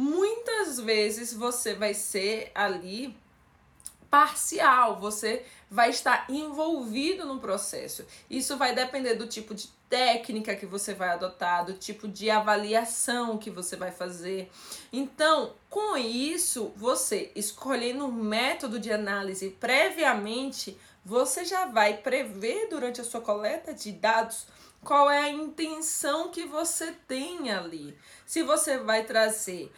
muitas 0.00 0.80
vezes 0.80 1.34
você 1.34 1.74
vai 1.74 1.92
ser 1.92 2.50
ali 2.54 3.14
parcial, 4.08 4.98
você 4.98 5.44
vai 5.70 5.90
estar 5.90 6.24
envolvido 6.30 7.26
no 7.26 7.38
processo. 7.38 8.06
Isso 8.28 8.56
vai 8.56 8.74
depender 8.74 9.14
do 9.14 9.26
tipo 9.26 9.54
de 9.54 9.68
técnica 9.90 10.56
que 10.56 10.64
você 10.64 10.94
vai 10.94 11.10
adotar, 11.10 11.66
do 11.66 11.74
tipo 11.74 12.08
de 12.08 12.30
avaliação 12.30 13.36
que 13.36 13.50
você 13.50 13.76
vai 13.76 13.92
fazer. 13.92 14.50
Então, 14.90 15.52
com 15.68 15.98
isso, 15.98 16.72
você 16.76 17.30
escolhendo 17.34 18.06
um 18.06 18.12
método 18.12 18.80
de 18.80 18.90
análise 18.90 19.50
previamente, 19.60 20.78
você 21.04 21.44
já 21.44 21.66
vai 21.66 21.98
prever 21.98 22.68
durante 22.70 23.02
a 23.02 23.04
sua 23.04 23.20
coleta 23.20 23.74
de 23.74 23.92
dados 23.92 24.46
qual 24.82 25.10
é 25.10 25.18
a 25.18 25.30
intenção 25.30 26.30
que 26.30 26.46
você 26.46 26.92
tem 27.06 27.50
ali. 27.50 27.96
Se 28.24 28.42
você 28.42 28.78
vai 28.78 29.04
trazer 29.04 29.70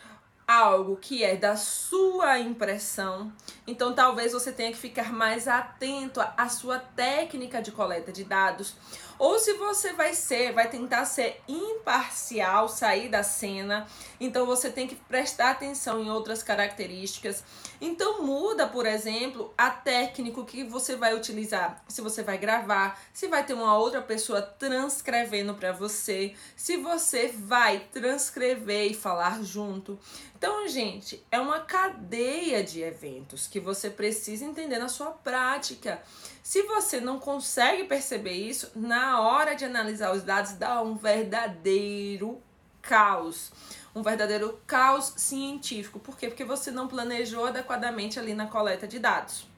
algo 0.52 0.96
que 0.96 1.24
é 1.24 1.34
da 1.34 1.56
sua 1.56 2.38
impressão, 2.38 3.32
então 3.66 3.94
talvez 3.94 4.32
você 4.32 4.52
tenha 4.52 4.70
que 4.70 4.78
ficar 4.78 5.12
mais 5.12 5.48
atento 5.48 6.20
à 6.36 6.48
sua 6.48 6.78
técnica 6.78 7.62
de 7.62 7.72
coleta 7.72 8.12
de 8.12 8.24
dados. 8.24 8.74
Ou 9.18 9.38
se 9.38 9.54
você 9.54 9.92
vai 9.92 10.14
ser, 10.14 10.52
vai 10.52 10.68
tentar 10.68 11.04
ser 11.04 11.40
imparcial, 11.48 12.68
sair 12.68 13.08
da 13.08 13.22
cena, 13.22 13.86
então 14.20 14.44
você 14.44 14.68
tem 14.70 14.86
que 14.86 14.94
prestar 14.94 15.50
atenção 15.50 16.02
em 16.02 16.10
outras 16.10 16.42
características. 16.42 17.44
Então 17.84 18.22
muda, 18.22 18.68
por 18.68 18.86
exemplo, 18.86 19.52
a 19.58 19.68
técnica 19.68 20.44
que 20.44 20.62
você 20.62 20.94
vai 20.94 21.16
utilizar. 21.16 21.82
Se 21.88 22.00
você 22.00 22.22
vai 22.22 22.38
gravar, 22.38 22.96
se 23.12 23.26
vai 23.26 23.44
ter 23.44 23.54
uma 23.54 23.76
outra 23.76 24.00
pessoa 24.00 24.40
transcrevendo 24.40 25.52
para 25.52 25.72
você, 25.72 26.32
se 26.54 26.76
você 26.76 27.26
vai 27.26 27.80
transcrever 27.90 28.92
e 28.92 28.94
falar 28.94 29.42
junto. 29.42 29.98
Então, 30.38 30.68
gente, 30.68 31.26
é 31.28 31.40
uma 31.40 31.58
cadeia 31.58 32.62
de 32.62 32.80
eventos 32.80 33.48
que 33.48 33.58
você 33.58 33.90
precisa 33.90 34.44
entender 34.44 34.78
na 34.78 34.88
sua 34.88 35.10
prática. 35.10 36.00
Se 36.40 36.62
você 36.62 37.00
não 37.00 37.18
consegue 37.18 37.82
perceber 37.82 38.34
isso, 38.34 38.70
na 38.76 39.20
hora 39.20 39.54
de 39.54 39.64
analisar 39.64 40.14
os 40.14 40.22
dados 40.22 40.52
dá 40.52 40.80
um 40.80 40.94
verdadeiro 40.94 42.40
caos. 42.80 43.50
Um 43.94 44.02
verdadeiro 44.02 44.60
caos 44.66 45.12
científico. 45.16 45.98
Por 45.98 46.16
quê? 46.16 46.28
Porque 46.28 46.44
você 46.44 46.70
não 46.70 46.88
planejou 46.88 47.46
adequadamente 47.46 48.18
ali 48.18 48.32
na 48.32 48.46
coleta 48.46 48.88
de 48.88 48.98
dados. 48.98 49.51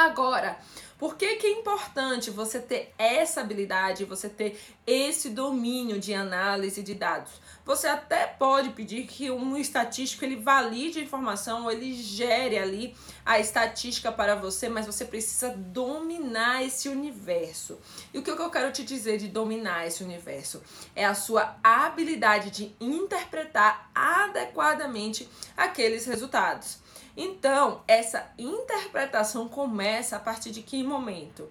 Agora, 0.00 0.56
por 0.98 1.14
que, 1.14 1.36
que 1.36 1.46
é 1.46 1.50
importante 1.50 2.30
você 2.30 2.58
ter 2.58 2.94
essa 2.96 3.42
habilidade, 3.42 4.06
você 4.06 4.30
ter 4.30 4.58
esse 4.86 5.28
domínio 5.28 6.00
de 6.00 6.14
análise 6.14 6.82
de 6.82 6.94
dados? 6.94 7.32
Você 7.66 7.86
até 7.86 8.26
pode 8.26 8.70
pedir 8.70 9.06
que 9.06 9.30
um 9.30 9.58
estatístico 9.58 10.24
ele 10.24 10.36
valide 10.36 11.00
a 11.00 11.02
informação, 11.02 11.70
ele 11.70 11.92
gere 11.92 12.58
ali 12.58 12.96
a 13.26 13.38
estatística 13.38 14.10
para 14.10 14.34
você, 14.34 14.70
mas 14.70 14.86
você 14.86 15.04
precisa 15.04 15.50
dominar 15.50 16.64
esse 16.64 16.88
universo. 16.88 17.78
E 18.14 18.18
o 18.18 18.22
que 18.22 18.30
eu 18.30 18.50
quero 18.50 18.72
te 18.72 18.82
dizer 18.82 19.18
de 19.18 19.28
dominar 19.28 19.86
esse 19.86 20.02
universo 20.02 20.62
é 20.96 21.04
a 21.04 21.12
sua 21.12 21.56
habilidade 21.62 22.50
de 22.50 22.74
interpretar 22.80 23.90
adequadamente 23.94 25.28
aqueles 25.54 26.06
resultados. 26.06 26.78
Então, 27.16 27.82
essa 27.86 28.30
interpretação 28.38 29.48
começa 29.48 30.16
a 30.16 30.20
partir 30.20 30.50
de 30.50 30.62
que 30.62 30.82
momento? 30.82 31.48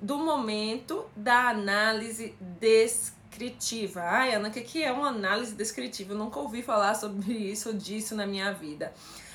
Do 0.00 0.18
momento 0.18 1.06
da 1.16 1.48
análise 1.48 2.36
descritiva. 2.40 4.02
Ai, 4.02 4.34
Ana, 4.34 4.48
o 4.48 4.52
que 4.52 4.82
é 4.82 4.92
uma 4.92 5.08
análise 5.08 5.54
descritiva? 5.54 6.12
Eu 6.12 6.18
nunca 6.18 6.38
ouvi 6.38 6.62
falar 6.62 6.94
sobre 6.94 7.32
isso 7.32 7.70
ou 7.70 7.74
disso 7.74 8.14
na 8.14 8.26
minha 8.26 8.52
vida. 8.52 8.92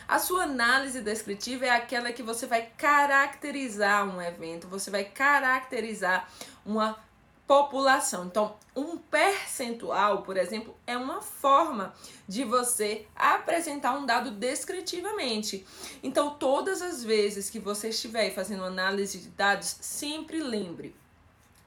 A 0.07 0.19
sua 0.19 0.43
análise 0.43 1.01
descritiva 1.01 1.65
é 1.65 1.69
aquela 1.69 2.11
que 2.11 2.21
você 2.21 2.45
vai 2.45 2.69
caracterizar 2.77 4.05
um 4.07 4.21
evento, 4.21 4.67
você 4.67 4.91
vai 4.91 5.05
caracterizar 5.05 6.29
uma 6.65 6.97
população. 7.47 8.25
Então, 8.25 8.55
um 8.75 8.97
percentual, 8.97 10.21
por 10.23 10.37
exemplo, 10.37 10.75
é 10.87 10.97
uma 10.97 11.21
forma 11.21 11.93
de 12.27 12.43
você 12.43 13.05
apresentar 13.15 13.97
um 13.97 14.05
dado 14.05 14.31
descritivamente. 14.31 15.65
Então, 16.01 16.35
todas 16.35 16.81
as 16.81 17.03
vezes 17.03 17.49
que 17.49 17.59
você 17.59 17.89
estiver 17.89 18.31
fazendo 18.31 18.63
análise 18.63 19.19
de 19.19 19.29
dados, 19.29 19.77
sempre 19.81 20.41
lembre 20.41 20.95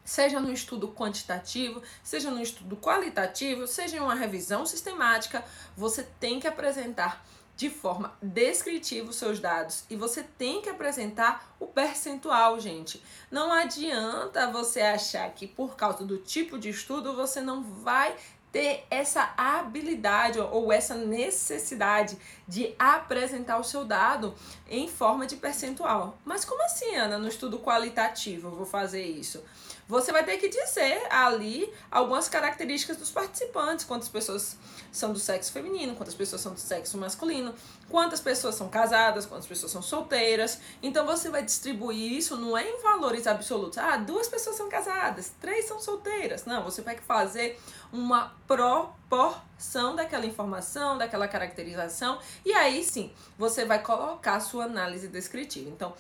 seja 0.07 0.39
no 0.39 0.53
estudo 0.53 0.89
quantitativo, 0.89 1.83
seja 2.03 2.31
no 2.31 2.41
estudo 2.41 2.77
qualitativo, 2.77 3.67
seja 3.67 3.97
em 3.97 4.01
uma 4.01 4.15
revisão 4.15 4.65
sistemática, 4.65 5.45
você 5.77 6.05
tem 6.21 6.39
que 6.39 6.47
apresentar 6.47 7.27
de 7.57 7.71
forma 7.71 8.15
descritiva 8.21 9.09
os 9.09 9.17
seus 9.17 9.41
dados 9.41 9.85
e 9.89 9.97
você 9.97 10.23
tem 10.23 10.61
que 10.61 10.69
apresentar 10.69 11.57
o 11.59 11.67
percentual, 11.67 12.61
gente. 12.61 13.03
Não 13.31 13.51
adianta 13.51 14.51
você 14.51 14.83
achar 14.83 15.29
que 15.31 15.47
por 15.47 15.75
causa 15.75 16.05
do 16.05 16.19
tipo 16.19 16.59
de 16.59 16.69
estudo 16.69 17.17
você 17.17 17.41
não 17.41 17.63
vai 17.63 18.15
ter 18.53 18.87
essa 18.91 19.35
habilidade 19.37 20.39
ou 20.39 20.73
essa 20.73 20.95
necessidade 20.95 22.17
de 22.47 22.75
apresentar 22.79 23.59
o 23.59 23.65
seu 23.65 23.85
dado 23.85 24.35
em 24.69 24.89
forma 24.89 25.27
de 25.27 25.37
percentual. 25.37 26.17
Mas 26.25 26.45
como 26.45 26.63
assim, 26.63 26.95
Ana? 26.95 27.19
No 27.19 27.29
estudo 27.29 27.59
qualitativo 27.59 28.49
eu 28.49 28.55
vou 28.55 28.67
fazer 28.67 29.05
isso? 29.05 29.43
Você 29.89 30.11
vai 30.11 30.25
ter 30.25 30.37
que 30.39 30.49
dizer 30.49 31.07
ali 31.11 31.73
algumas 31.91 32.29
características 32.29 32.97
dos 32.97 33.11
participantes, 33.11 33.85
quantas 33.85 34.09
pessoas 34.09 34.57
são 34.91 35.13
do 35.13 35.19
sexo 35.19 35.53
feminino, 35.53 35.95
quantas 35.95 36.15
pessoas 36.15 36.43
são 36.43 36.55
do 36.55 36.59
sexo 36.61 36.99
masculino, 36.99 37.55
quantas 37.89 38.21
pessoas 38.21 38.57
são 38.57 38.69
casadas, 38.69 39.27
quantas 39.27 39.47
pessoas 39.47 39.71
são 39.71 39.81
solteiras. 39.81 40.61
Então 40.83 41.07
você 41.07 41.31
vai 41.31 41.45
distribuir 41.45 42.13
isso 42.13 42.37
não 42.37 42.59
é 42.59 42.69
em 42.69 42.83
valores 42.83 43.29
absolutos. 43.29 43.79
Ah, 43.79 43.97
duas 43.97 44.27
pessoas 44.27 44.57
são 44.57 44.69
casadas, 44.69 45.33
três 45.41 45.67
são 45.67 45.79
solteiras. 45.79 46.45
Não, 46.45 46.65
você 46.65 46.83
vai 46.83 46.97
fazer 46.97 47.61
uma 47.93 48.35
proporção 48.49 49.95
daquela 49.95 50.27
informação, 50.27 50.99
daquela 50.99 51.29
caracterização, 51.29 52.19
e 52.45 52.53
aí 52.53 52.83
sim, 52.83 53.13
você 53.39 53.65
vai 53.65 53.81
colocar 53.81 54.41
sua 54.41 54.65
análise 54.65 55.07
descritiva. 55.07 55.71
Então, 55.71 55.95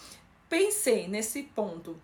pensei 0.48 1.06
nesse 1.06 1.44
ponto 1.44 1.96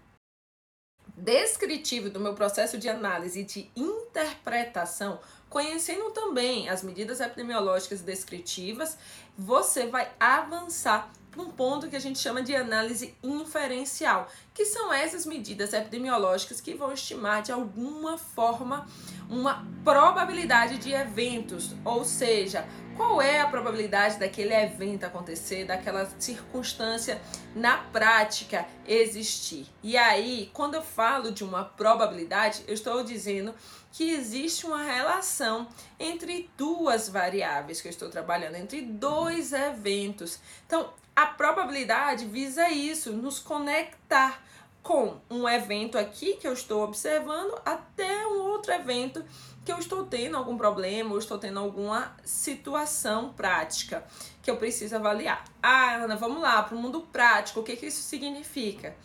descritivo 1.22 2.10
do 2.10 2.18
meu 2.18 2.34
processo 2.34 2.76
de 2.76 2.88
análise 2.88 3.40
e 3.40 3.44
de 3.44 3.70
interpretação, 3.76 5.20
conhecendo 5.48 6.10
também 6.10 6.68
as 6.68 6.82
medidas 6.82 7.20
epidemiológicas 7.20 8.00
descritivas, 8.00 8.98
você 9.38 9.86
vai 9.86 10.10
avançar 10.18 11.12
para 11.30 11.40
um 11.40 11.50
ponto 11.50 11.88
que 11.88 11.96
a 11.96 12.00
gente 12.00 12.18
chama 12.18 12.42
de 12.42 12.54
análise 12.54 13.14
inferencial, 13.22 14.28
que 14.52 14.66
são 14.66 14.92
essas 14.92 15.24
medidas 15.24 15.72
epidemiológicas 15.72 16.60
que 16.60 16.74
vão 16.74 16.92
estimar 16.92 17.40
de 17.42 17.52
alguma 17.52 18.18
forma 18.18 18.86
uma 19.30 19.64
probabilidade 19.84 20.76
de 20.76 20.92
eventos, 20.92 21.74
ou 21.84 22.04
seja, 22.04 22.68
qual 22.96 23.20
é 23.20 23.40
a 23.40 23.46
probabilidade 23.46 24.18
daquele 24.18 24.54
evento 24.54 25.04
acontecer, 25.04 25.64
daquela 25.64 26.08
circunstância 26.18 27.20
na 27.54 27.78
prática 27.78 28.66
existir. 28.86 29.66
E 29.82 29.96
aí, 29.96 30.50
quando 30.52 30.74
eu 30.74 30.82
falo 30.82 31.32
de 31.32 31.44
uma 31.44 31.64
probabilidade, 31.64 32.62
eu 32.66 32.74
estou 32.74 33.02
dizendo 33.02 33.54
que 33.92 34.10
existe 34.10 34.66
uma 34.66 34.82
relação 34.82 35.68
entre 35.98 36.50
duas 36.56 37.08
variáveis 37.08 37.80
que 37.80 37.88
eu 37.88 37.90
estou 37.90 38.08
trabalhando, 38.08 38.56
entre 38.56 38.82
dois 38.82 39.52
eventos. 39.52 40.38
Então, 40.66 40.92
a 41.14 41.26
probabilidade 41.26 42.24
visa 42.24 42.70
isso, 42.70 43.12
nos 43.12 43.38
conectar 43.38 44.42
com 44.82 45.20
um 45.30 45.48
evento 45.48 45.96
aqui 45.96 46.34
que 46.34 46.46
eu 46.46 46.52
estou 46.52 46.82
observando 46.82 47.54
até 47.64 48.26
um 48.26 48.42
outro 48.48 48.72
evento 48.72 49.24
que 49.64 49.72
eu 49.72 49.78
estou 49.78 50.04
tendo 50.04 50.36
algum 50.36 50.56
problema 50.56 51.12
ou 51.12 51.18
estou 51.18 51.38
tendo 51.38 51.60
alguma 51.60 52.16
situação 52.24 53.32
prática 53.32 54.04
que 54.42 54.50
eu 54.50 54.56
preciso 54.56 54.96
avaliar. 54.96 55.44
Ah, 55.62 55.94
Ana, 55.94 56.16
vamos 56.16 56.42
lá 56.42 56.62
para 56.62 56.76
o 56.76 56.78
mundo 56.78 57.02
prático. 57.12 57.60
O 57.60 57.62
que, 57.62 57.76
que 57.76 57.86
isso 57.86 58.02
significa? 58.02 58.96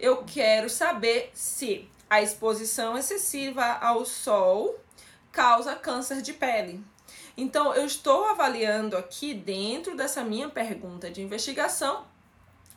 Eu 0.00 0.24
quero 0.24 0.70
saber 0.70 1.30
se 1.34 1.88
a 2.08 2.22
exposição 2.22 2.96
excessiva 2.96 3.64
ao 3.64 4.04
sol 4.04 4.78
causa 5.32 5.74
câncer 5.74 6.22
de 6.22 6.32
pele. 6.32 6.82
Então, 7.36 7.74
eu 7.74 7.84
estou 7.84 8.24
avaliando 8.26 8.96
aqui, 8.96 9.34
dentro 9.34 9.94
dessa 9.94 10.24
minha 10.24 10.48
pergunta 10.48 11.10
de 11.10 11.20
investigação, 11.20 12.06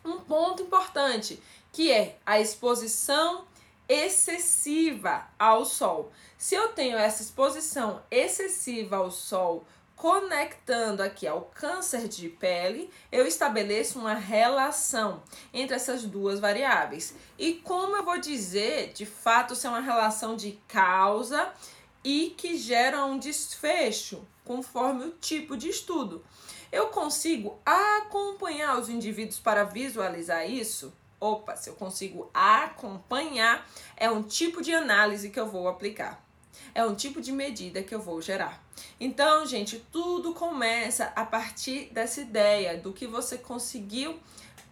um 0.03 0.19
ponto 0.19 0.63
importante, 0.63 1.41
que 1.71 1.91
é 1.91 2.17
a 2.25 2.39
exposição 2.39 3.45
excessiva 3.89 5.27
ao 5.37 5.65
sol. 5.65 6.11
Se 6.37 6.53
eu 6.53 6.69
tenho 6.69 6.97
essa 6.97 7.23
exposição 7.23 8.03
excessiva 8.11 8.97
ao 8.97 9.09
sol 9.09 9.65
conectando 9.95 11.03
aqui 11.03 11.27
ao 11.27 11.41
câncer 11.41 12.07
de 12.07 12.29
pele, 12.29 12.89
eu 13.11 13.27
estabeleço 13.27 13.99
uma 13.99 14.13
relação 14.13 15.21
entre 15.53 15.75
essas 15.75 16.03
duas 16.03 16.39
variáveis. 16.39 17.13
E 17.37 17.55
como 17.55 17.97
eu 17.97 18.05
vou 18.05 18.17
dizer, 18.17 18.93
de 18.93 19.05
fato, 19.05 19.55
se 19.55 19.67
é 19.67 19.69
uma 19.69 19.81
relação 19.81 20.37
de 20.37 20.57
causa 20.69 21.51
e 22.01 22.33
que 22.37 22.57
gera 22.57 23.03
um 23.03 23.17
desfecho, 23.17 24.25
conforme 24.45 25.03
o 25.03 25.11
tipo 25.11 25.57
de 25.57 25.67
estudo. 25.67 26.23
Eu 26.71 26.87
consigo 26.87 27.59
acompanhar 27.65 28.79
os 28.79 28.87
indivíduos 28.87 29.39
para 29.39 29.65
visualizar 29.65 30.49
isso? 30.49 30.93
Opa, 31.19 31.55
se 31.55 31.69
eu 31.69 31.75
consigo 31.75 32.29
acompanhar, 32.33 33.67
é 33.97 34.09
um 34.09 34.23
tipo 34.23 34.61
de 34.61 34.73
análise 34.73 35.29
que 35.29 35.39
eu 35.39 35.47
vou 35.47 35.67
aplicar 35.67 36.23
é 36.73 36.83
um 36.83 36.95
tipo 36.95 37.21
de 37.21 37.31
medida 37.31 37.83
que 37.83 37.93
eu 37.93 38.01
vou 38.01 38.21
gerar. 38.21 38.61
Então, 38.99 39.45
gente, 39.45 39.79
tudo 39.91 40.33
começa 40.33 41.11
a 41.15 41.25
partir 41.25 41.89
dessa 41.91 42.21
ideia 42.21 42.77
do 42.77 42.93
que 42.93 43.07
você 43.07 43.37
conseguiu 43.37 44.19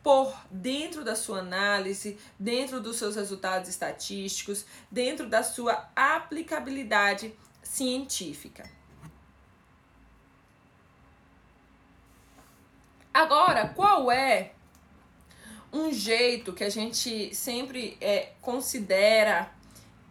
por 0.03 0.33
dentro 0.49 1.03
da 1.03 1.15
sua 1.15 1.39
análise, 1.39 2.17
dentro 2.39 2.79
dos 2.79 2.97
seus 2.97 3.15
resultados 3.15 3.69
estatísticos, 3.69 4.65
dentro 4.89 5.27
da 5.27 5.43
sua 5.43 5.89
aplicabilidade 5.95 7.33
científica. 7.61 8.69
Agora, 13.13 13.67
qual 13.69 14.11
é 14.11 14.51
um 15.71 15.91
jeito 15.91 16.53
que 16.53 16.63
a 16.63 16.69
gente 16.69 17.33
sempre 17.35 17.97
é, 17.99 18.29
considera 18.41 19.51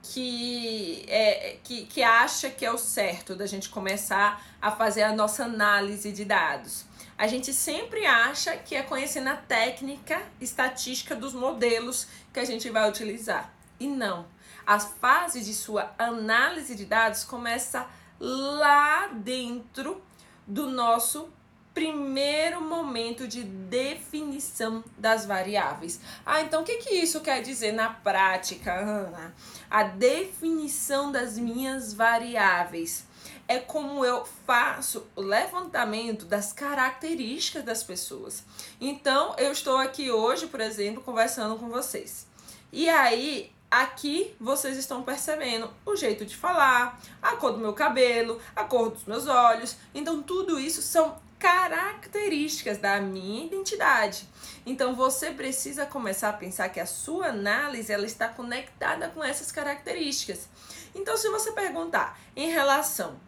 que, 0.02 1.04
é, 1.08 1.58
que, 1.64 1.86
que 1.86 2.02
acha 2.02 2.50
que 2.50 2.64
é 2.64 2.70
o 2.70 2.78
certo 2.78 3.34
da 3.34 3.46
gente 3.46 3.68
começar 3.68 4.44
a 4.60 4.70
fazer 4.70 5.02
a 5.02 5.12
nossa 5.12 5.44
análise 5.44 6.12
de 6.12 6.24
dados. 6.24 6.84
A 7.18 7.26
gente 7.26 7.52
sempre 7.52 8.04
acha 8.04 8.56
que 8.56 8.74
é 8.74 8.82
conhecendo 8.82 9.28
a 9.28 9.36
técnica 9.36 10.22
estatística 10.40 11.14
dos 11.16 11.32
modelos 11.32 12.06
que 12.32 12.38
a 12.38 12.44
gente 12.44 12.68
vai 12.68 12.88
utilizar. 12.88 13.52
E 13.80 13.86
não. 13.86 14.26
A 14.66 14.78
fase 14.78 15.42
de 15.42 15.54
sua 15.54 15.94
análise 15.98 16.74
de 16.74 16.84
dados 16.84 17.24
começa 17.24 17.86
lá 18.20 19.08
dentro 19.08 20.02
do 20.46 20.70
nosso 20.70 21.30
primeiro 21.76 22.62
momento 22.62 23.28
de 23.28 23.42
definição 23.42 24.82
das 24.96 25.26
variáveis. 25.26 26.00
Ah, 26.24 26.40
então 26.40 26.62
o 26.62 26.64
que, 26.64 26.78
que 26.78 26.94
isso 26.94 27.20
quer 27.20 27.42
dizer 27.42 27.72
na 27.72 27.90
prática, 27.90 28.72
Ana? 28.72 29.34
A 29.70 29.82
definição 29.82 31.12
das 31.12 31.36
minhas 31.36 31.92
variáveis 31.92 33.04
é 33.46 33.58
como 33.58 34.02
eu 34.06 34.24
faço 34.46 35.06
o 35.14 35.20
levantamento 35.20 36.24
das 36.24 36.50
características 36.50 37.62
das 37.62 37.82
pessoas. 37.82 38.42
Então, 38.80 39.34
eu 39.36 39.52
estou 39.52 39.76
aqui 39.76 40.10
hoje, 40.10 40.46
por 40.46 40.62
exemplo, 40.62 41.02
conversando 41.02 41.56
com 41.56 41.68
vocês. 41.68 42.26
E 42.72 42.88
aí, 42.88 43.52
aqui 43.70 44.34
vocês 44.40 44.78
estão 44.78 45.02
percebendo 45.02 45.70
o 45.84 45.94
jeito 45.94 46.24
de 46.24 46.34
falar, 46.34 46.98
a 47.20 47.36
cor 47.36 47.52
do 47.52 47.58
meu 47.58 47.74
cabelo, 47.74 48.40
a 48.54 48.64
cor 48.64 48.92
dos 48.92 49.04
meus 49.04 49.26
olhos. 49.26 49.76
Então, 49.94 50.22
tudo 50.22 50.58
isso 50.58 50.80
são 50.80 51.25
características 51.38 52.78
da 52.78 53.00
minha 53.00 53.46
identidade. 53.46 54.26
Então 54.64 54.94
você 54.94 55.30
precisa 55.30 55.86
começar 55.86 56.30
a 56.30 56.32
pensar 56.32 56.68
que 56.68 56.80
a 56.80 56.86
sua 56.86 57.26
análise 57.26 57.92
ela 57.92 58.06
está 58.06 58.28
conectada 58.28 59.08
com 59.08 59.22
essas 59.22 59.52
características. 59.52 60.48
Então 60.94 61.16
se 61.16 61.28
você 61.28 61.52
perguntar 61.52 62.18
em 62.34 62.50
relação 62.50 63.20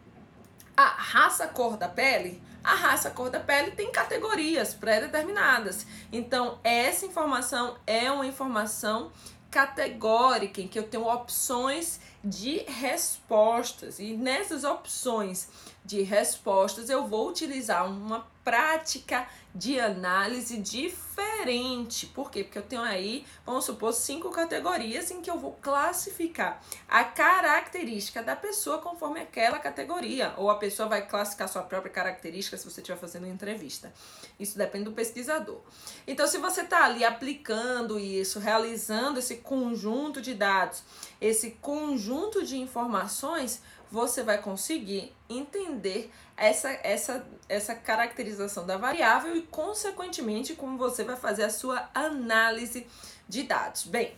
à 0.75 0.87
raça 0.87 1.47
cor 1.47 1.77
da 1.77 1.87
pele, 1.87 2.41
a 2.63 2.75
raça 2.75 3.09
cor 3.09 3.29
da 3.29 3.39
pele 3.39 3.71
tem 3.71 3.91
categorias 3.91 4.73
pré-determinadas. 4.73 5.85
Então 6.11 6.59
essa 6.63 7.05
informação 7.05 7.77
é 7.85 8.11
uma 8.11 8.25
informação 8.25 9.11
categórica 9.49 10.61
em 10.61 10.67
que 10.67 10.77
eu 10.77 10.87
tenho 10.87 11.07
opções 11.07 11.99
de 12.23 12.59
respostas 12.67 13.99
e 13.99 14.13
nessas 14.13 14.63
opções 14.63 15.47
de 15.89 16.03
respostas 16.03 16.87
eu 16.87 17.07
vou 17.07 17.27
utilizar 17.27 17.83
uma 17.89 18.27
prática 18.43 19.27
de 19.53 19.79
análise 19.79 20.57
diferente. 20.57 22.05
Por 22.05 22.29
quê? 22.29 22.43
Porque 22.43 22.59
eu 22.59 22.63
tenho 22.63 22.83
aí, 22.83 23.25
vamos 23.43 23.65
supor, 23.65 23.91
cinco 23.91 24.29
categorias 24.29 25.09
em 25.09 25.19
que 25.19 25.29
eu 25.29 25.39
vou 25.39 25.53
classificar 25.59 26.61
a 26.87 27.03
característica 27.03 28.21
da 28.21 28.35
pessoa 28.35 28.77
conforme 28.77 29.19
aquela 29.19 29.57
categoria. 29.57 30.33
Ou 30.37 30.51
a 30.51 30.55
pessoa 30.55 30.87
vai 30.87 31.07
classificar 31.07 31.49
sua 31.49 31.63
própria 31.63 31.91
característica 31.91 32.55
se 32.55 32.69
você 32.69 32.81
estiver 32.81 32.97
fazendo 32.97 33.23
uma 33.23 33.33
entrevista. 33.33 33.91
Isso 34.39 34.57
depende 34.57 34.85
do 34.85 34.91
pesquisador. 34.91 35.59
Então, 36.05 36.27
se 36.27 36.37
você 36.37 36.61
está 36.61 36.85
ali 36.85 37.03
aplicando 37.03 37.99
isso, 37.99 38.39
realizando 38.39 39.17
esse 39.17 39.37
conjunto 39.37 40.21
de 40.21 40.35
dados, 40.35 40.83
esse 41.19 41.51
conjunto 41.61 42.45
de 42.45 42.57
informações, 42.57 43.61
você 43.91 44.23
vai 44.23 44.39
conseguir 44.41 45.15
entender 45.29 46.11
essa, 46.37 46.69
essa, 46.83 47.27
essa 47.47 47.75
caracterização 47.75 48.65
da 48.65 48.77
variável 48.77 49.35
e, 49.35 49.41
consequentemente, 49.41 50.55
como 50.55 50.77
você 50.77 51.03
vai 51.03 51.15
fazer 51.15 51.43
a 51.43 51.49
sua 51.49 51.89
análise 51.93 52.87
de 53.27 53.43
dados. 53.43 53.83
Bem, 53.83 54.15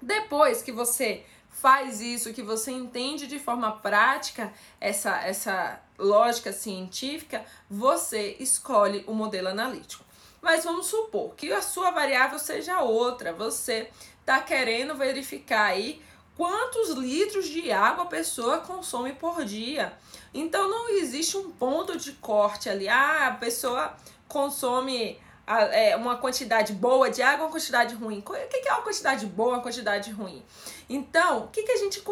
depois 0.00 0.62
que 0.62 0.72
você 0.72 1.24
faz 1.50 2.00
isso, 2.00 2.32
que 2.32 2.42
você 2.42 2.70
entende 2.70 3.26
de 3.26 3.38
forma 3.38 3.72
prática 3.72 4.52
essa, 4.80 5.20
essa 5.22 5.80
lógica 5.98 6.52
científica, 6.52 7.44
você 7.68 8.36
escolhe 8.40 9.04
o 9.06 9.12
modelo 9.12 9.48
analítico. 9.48 10.04
Mas 10.40 10.64
vamos 10.64 10.86
supor 10.86 11.34
que 11.34 11.52
a 11.52 11.60
sua 11.60 11.90
variável 11.90 12.38
seja 12.38 12.80
outra, 12.80 13.32
você 13.32 13.90
está 14.20 14.40
querendo 14.40 14.94
verificar 14.94 15.66
aí 15.66 16.02
quantos 16.40 16.88
litros 16.92 17.50
de 17.50 17.70
água 17.70 18.04
a 18.04 18.06
pessoa 18.06 18.60
consome 18.60 19.12
por 19.12 19.44
dia. 19.44 19.92
Então 20.32 20.70
não 20.70 20.88
existe 20.88 21.36
um 21.36 21.50
ponto 21.50 21.98
de 21.98 22.12
corte 22.12 22.66
ali. 22.66 22.88
Ah, 22.88 23.26
a 23.26 23.32
pessoa 23.32 23.94
consome 24.26 25.20
é, 25.46 25.94
uma 25.96 26.16
quantidade 26.16 26.72
boa 26.72 27.10
de 27.10 27.20
água, 27.20 27.44
uma 27.44 27.52
quantidade 27.52 27.94
ruim. 27.94 28.20
O 28.20 28.22
que 28.22 28.66
é 28.66 28.72
uma 28.72 28.80
quantidade 28.80 29.26
boa, 29.26 29.56
uma 29.56 29.62
quantidade 29.62 30.10
ruim? 30.12 30.42
Então, 30.88 31.44
o 31.44 31.48
que, 31.48 31.60
a 31.60 31.76
gente 31.76 32.02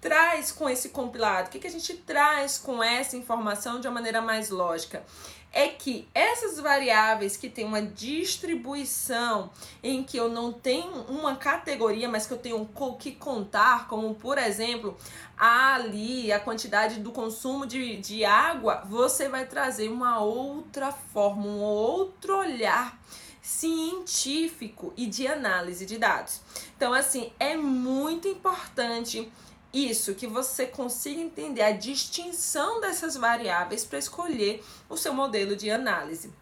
traz 0.00 0.50
com 0.50 0.66
esse 0.66 0.88
compilado? 0.88 1.48
O 1.48 1.50
que 1.50 1.66
a 1.66 1.70
gente 1.70 1.92
traz 1.92 2.56
com 2.56 2.82
essa 2.82 3.18
informação 3.18 3.80
de 3.80 3.86
uma 3.86 3.92
maneira 3.92 4.22
mais 4.22 4.48
lógica? 4.48 5.04
É 5.54 5.68
que 5.68 6.08
essas 6.12 6.58
variáveis 6.58 7.36
que 7.36 7.48
têm 7.48 7.64
uma 7.64 7.80
distribuição 7.80 9.50
em 9.82 10.02
que 10.02 10.16
eu 10.16 10.28
não 10.28 10.52
tenho 10.52 11.02
uma 11.08 11.36
categoria, 11.36 12.08
mas 12.08 12.26
que 12.26 12.32
eu 12.32 12.38
tenho 12.38 12.68
que 12.98 13.12
contar, 13.12 13.86
como 13.86 14.12
por 14.16 14.36
exemplo, 14.36 14.96
ali 15.38 16.32
a 16.32 16.40
quantidade 16.40 16.98
do 16.98 17.12
consumo 17.12 17.64
de, 17.66 17.96
de 17.98 18.24
água, 18.24 18.82
você 18.84 19.28
vai 19.28 19.46
trazer 19.46 19.88
uma 19.88 20.18
outra 20.18 20.90
forma, 20.90 21.46
um 21.46 21.60
outro 21.60 22.36
olhar 22.36 23.00
científico 23.40 24.92
e 24.96 25.06
de 25.06 25.28
análise 25.28 25.86
de 25.86 25.98
dados. 25.98 26.40
Então, 26.76 26.92
assim, 26.92 27.32
é 27.38 27.56
muito 27.56 28.26
importante 28.26 29.30
isso, 29.74 30.14
que 30.14 30.26
você 30.26 30.66
consiga 30.66 31.20
entender 31.20 31.62
a 31.62 31.72
distinção 31.72 32.80
dessas 32.80 33.16
variáveis 33.16 33.84
para 33.84 33.98
escolher 33.98 34.62
o 34.88 34.96
seu 34.96 35.12
modelo 35.12 35.56
de 35.56 35.70
análise. 35.70 36.32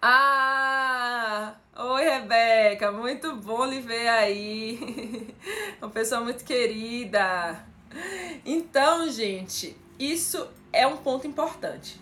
Ah! 0.00 1.54
Oi, 1.74 2.04
Rebeca, 2.04 2.92
muito 2.92 3.34
bom 3.36 3.64
lhe 3.64 3.80
ver 3.80 4.08
aí. 4.08 5.34
Uma 5.80 5.90
pessoa 5.90 6.20
muito 6.20 6.44
querida. 6.44 7.64
Então, 8.44 9.10
gente, 9.10 9.76
isso 9.98 10.46
é 10.72 10.86
um 10.86 10.98
ponto 10.98 11.26
importante. 11.26 12.00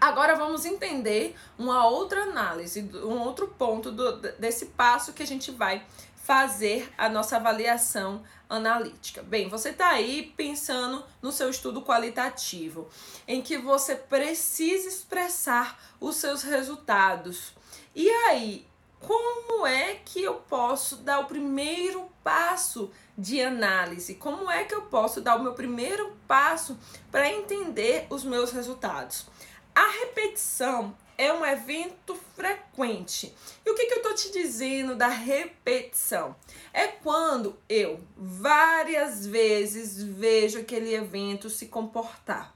Agora 0.00 0.34
vamos 0.34 0.64
entender 0.64 1.36
uma 1.58 1.86
outra 1.86 2.22
análise, 2.22 2.80
um 3.04 3.18
outro 3.20 3.48
ponto 3.48 3.92
do, 3.92 4.16
desse 4.38 4.66
passo 4.66 5.12
que 5.12 5.22
a 5.22 5.26
gente 5.26 5.50
vai 5.50 5.84
fazer 6.24 6.90
a 6.96 7.08
nossa 7.08 7.36
avaliação 7.36 8.22
analítica. 8.48 9.22
Bem, 9.22 9.48
você 9.48 9.70
está 9.70 9.90
aí 9.90 10.32
pensando 10.36 11.04
no 11.20 11.30
seu 11.30 11.50
estudo 11.50 11.82
qualitativo, 11.82 12.88
em 13.28 13.42
que 13.42 13.58
você 13.58 13.94
precisa 13.94 14.88
expressar 14.88 15.78
os 16.00 16.16
seus 16.16 16.42
resultados. 16.42 17.52
E 17.94 18.08
aí, 18.08 18.66
como 19.00 19.66
é 19.66 19.96
que 20.04 20.22
eu 20.22 20.34
posso 20.34 20.96
dar 20.96 21.20
o 21.20 21.24
primeiro 21.24 22.08
passo 22.22 22.90
de 23.16 23.40
análise? 23.42 24.14
Como 24.14 24.50
é 24.50 24.64
que 24.64 24.74
eu 24.74 24.82
posso 24.82 25.20
dar 25.20 25.36
o 25.36 25.42
meu 25.42 25.54
primeiro 25.54 26.16
passo 26.28 26.78
para 27.10 27.28
entender 27.28 28.06
os 28.10 28.24
meus 28.24 28.50
resultados? 28.52 29.26
A 29.74 29.86
repetição 30.00 30.96
é 31.16 31.32
um 31.32 31.44
evento 31.44 32.14
frequente. 32.34 33.34
E 33.64 33.70
o 33.70 33.74
que, 33.74 33.86
que 33.86 33.92
eu 33.92 33.98
estou 33.98 34.14
te 34.14 34.32
dizendo 34.32 34.96
da 34.96 35.08
repetição? 35.08 36.34
É 36.72 36.88
quando 36.88 37.58
eu 37.68 38.00
várias 38.16 39.26
vezes 39.26 40.02
vejo 40.02 40.58
aquele 40.58 40.94
evento 40.94 41.50
se 41.50 41.66
comportar. 41.66 42.54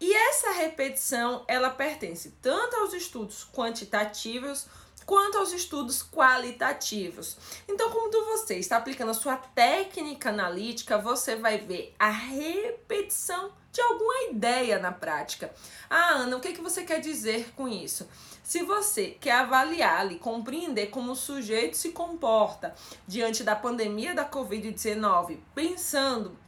E 0.00 0.12
essa 0.12 0.52
repetição, 0.52 1.44
ela 1.46 1.70
pertence 1.70 2.34
tanto 2.40 2.76
aos 2.76 2.94
estudos 2.94 3.46
quantitativos 3.52 4.66
quanto 5.10 5.38
aos 5.38 5.52
estudos 5.52 6.04
qualitativos. 6.04 7.36
Então, 7.66 7.90
quando 7.90 8.26
você 8.26 8.58
está 8.58 8.76
aplicando 8.76 9.10
a 9.10 9.14
sua 9.14 9.34
técnica 9.34 10.28
analítica, 10.28 10.98
você 10.98 11.34
vai 11.34 11.58
ver 11.58 11.92
a 11.98 12.10
repetição 12.10 13.50
de 13.72 13.80
alguma 13.80 14.30
ideia 14.30 14.78
na 14.78 14.92
prática. 14.92 15.52
Ah, 15.90 16.10
Ana, 16.10 16.36
o 16.36 16.40
que, 16.40 16.52
que 16.52 16.60
você 16.60 16.84
quer 16.84 17.00
dizer 17.00 17.52
com 17.56 17.66
isso? 17.66 18.08
Se 18.44 18.62
você 18.62 19.16
quer 19.20 19.32
avaliar 19.32 20.12
e 20.12 20.16
compreender 20.16 20.90
como 20.90 21.10
o 21.10 21.16
sujeito 21.16 21.76
se 21.76 21.90
comporta 21.90 22.72
diante 23.04 23.42
da 23.42 23.56
pandemia 23.56 24.14
da 24.14 24.24
Covid-19, 24.24 25.38
pensando 25.52 26.38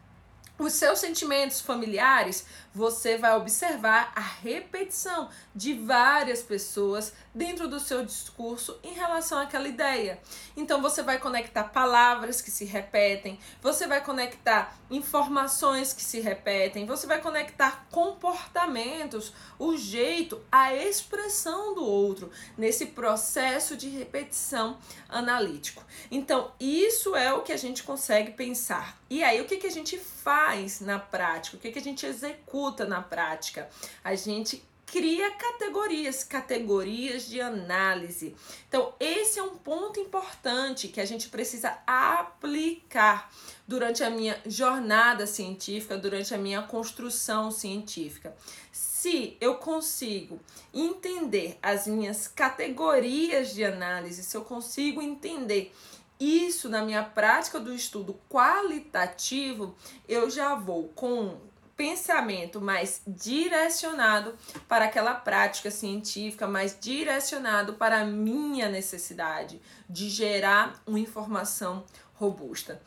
os 0.57 0.75
seus 0.75 1.01
sentimentos 1.01 1.61
familiares, 1.61 2.47
você 2.75 3.19
vai 3.19 3.37
observar 3.37 4.13
a 4.15 4.21
repetição 4.21 5.29
de 5.55 5.75
várias 5.75 6.43
pessoas 6.43 7.13
dentro 7.35 7.69
do 7.69 7.79
seu 7.79 8.05
discurso 8.05 8.79
em 8.83 8.95
relação 8.95 9.39
àquela 9.39 9.69
ideia. 9.69 10.19
Então 10.57 10.81
você 10.81 11.03
vai 11.03 11.19
conectar 11.19 11.65
palavras 11.65 12.41
que 12.41 12.51
se 12.51 12.65
repetem, 12.65 13.39
você 13.61 13.87
vai 13.87 14.03
conectar 14.03 14.77
informações 14.91 15.93
que 15.93 16.03
se 16.03 16.21
repetem, 16.21 16.87
você 16.87 17.07
vai 17.07 17.21
conectar 17.21 17.87
comportamentos, 17.91 19.33
o 19.59 19.77
jeito, 19.77 20.43
a 20.51 20.75
expressão 20.75 21.75
do 21.75 21.85
outro 21.85 22.31
nesse 22.57 22.87
processo 22.87 23.77
de 23.77 23.89
repetição 23.89 24.79
analítico. 25.09 25.85
Então, 26.11 26.53
isso 26.59 27.15
é 27.15 27.33
o 27.33 27.43
que 27.43 27.53
a 27.53 27.57
gente 27.57 27.83
consegue 27.83 28.33
pensar. 28.33 29.01
E 29.09 29.23
aí, 29.23 29.41
o 29.41 29.45
que, 29.45 29.59
que 29.59 29.67
a 29.67 29.71
gente 29.71 29.99
faz 29.99 30.81
na 30.81 30.99
prática? 30.99 31.57
O 31.57 31.61
que, 31.61 31.71
que 31.71 31.79
a 31.79 31.83
gente 31.83 32.07
executa 32.07 32.62
na 32.87 33.03
prática? 33.03 33.69
A 34.05 34.15
gente 34.15 34.63
cria 34.93 35.31
categorias, 35.31 36.23
categorias 36.23 37.27
de 37.27 37.41
análise. 37.41 38.37
Então, 38.69 38.93
esse 39.01 39.39
é 39.39 39.43
um 39.43 39.57
ponto 39.57 39.99
importante 39.99 40.89
que 40.89 41.01
a 41.01 41.05
gente 41.07 41.31
precisa 41.31 41.79
aplicar 41.87 43.33
durante 43.67 44.05
a 44.05 44.11
minha 44.11 44.39
jornada 44.45 45.27
científica, 45.27 45.97
durante 45.97 46.35
a 46.35 46.39
minha 46.39 46.61
construção 46.61 47.51
científica. 47.51 48.37
Se 48.71 49.35
eu 49.41 49.55
consigo 49.55 50.39
entender 50.75 51.59
as 51.63 51.87
minhas 51.87 52.29
categorias 52.29 53.55
de 53.55 53.65
análise, 53.65 54.23
se 54.23 54.37
eu 54.37 54.45
consigo 54.45 55.01
entender 55.01 55.73
isso 56.21 56.69
na 56.69 56.83
minha 56.83 57.03
prática 57.03 57.59
do 57.59 57.75
estudo 57.75 58.21
qualitativo, 58.29 59.75
eu 60.07 60.31
já 60.31 60.55
vou 60.55 60.89
com 60.89 61.41
pensamento 61.77 62.61
mais 62.61 63.03
direcionado 63.07 64.37
para 64.69 64.85
aquela 64.85 65.15
prática 65.15 65.71
científica, 65.71 66.47
mais 66.47 66.77
direcionado 66.79 67.75
para 67.75 68.01
a 68.01 68.05
minha 68.05 68.69
necessidade 68.69 69.61
de 69.89 70.09
gerar 70.09 70.83
uma 70.87 71.01
informação 71.01 71.85
robusta. 72.15 72.81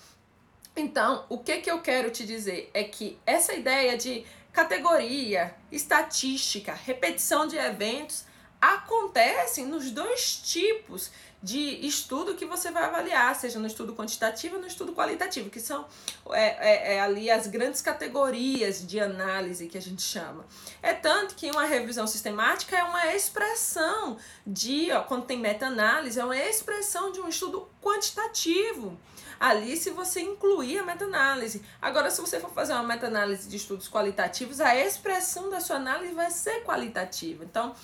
Então, 0.76 1.26
o 1.30 1.38
que, 1.38 1.58
que 1.58 1.72
eu 1.72 1.82
quero 1.82 2.12
te 2.12 2.26
dizer 2.26 2.70
é 2.74 2.84
que 2.84 3.18
essa 3.26 3.54
ideia 3.54 3.98
de 3.98 4.26
categoria, 4.52 5.56
estatística, 5.72 6.74
repetição 6.74 7.48
de 7.48 7.58
eventos 7.58 8.26
acontecem 8.60 9.66
nos 9.66 9.92
dois 9.92 10.38
tipos 10.38 11.12
de 11.42 11.86
estudo 11.86 12.36
que 12.36 12.46
você 12.46 12.72
vai 12.72 12.84
avaliar, 12.84 13.36
seja 13.36 13.60
no 13.60 13.68
estudo 13.68 13.94
quantitativo 13.94 14.56
ou 14.56 14.62
no 14.62 14.68
estudo 14.68 14.94
qualitativo, 14.94 15.50
que 15.50 15.60
são 15.60 15.86
é, 16.32 16.94
é, 16.94 16.96
é, 16.96 17.02
ali 17.02 17.30
as 17.30 17.48
grandes 17.48 17.82
categorias 17.82 18.86
de 18.86 19.00
análise 19.00 19.68
que 19.68 19.78
a 19.78 19.82
gente 19.82 20.02
chama. 20.02 20.46
É 20.82 20.94
tanto 20.94 21.36
que 21.36 21.50
uma 21.52 21.66
revisão 21.66 22.08
sistemática 22.08 22.76
é 22.76 22.84
uma 22.84 23.14
expressão 23.14 24.18
de, 24.46 24.92
ó, 24.92 25.02
quando 25.04 25.26
tem 25.26 25.38
meta-análise, 25.38 26.20
é 26.20 26.26
uma 26.26 26.38
expressão 26.38 27.12
de 27.12 27.22
um 27.22 27.28
estudo 27.28 27.70
quantitativo. 27.82 28.98
Ali, 29.40 29.76
se 29.76 29.90
você 29.90 30.22
incluir 30.22 30.80
a 30.80 30.84
meta-análise. 30.84 31.62
Agora, 31.82 32.10
se 32.10 32.22
você 32.22 32.40
for 32.40 32.52
fazer 32.52 32.74
uma 32.74 32.84
meta-análise 32.84 33.50
de 33.50 33.58
estudos 33.58 33.90
qualitativos, 33.90 34.62
a 34.62 34.76
expressão 34.76 35.50
da 35.50 35.60
sua 35.60 35.76
análise 35.76 36.14
vai 36.14 36.32
ser 36.32 36.64
qualitativa. 36.64 37.44
Então, 37.44 37.76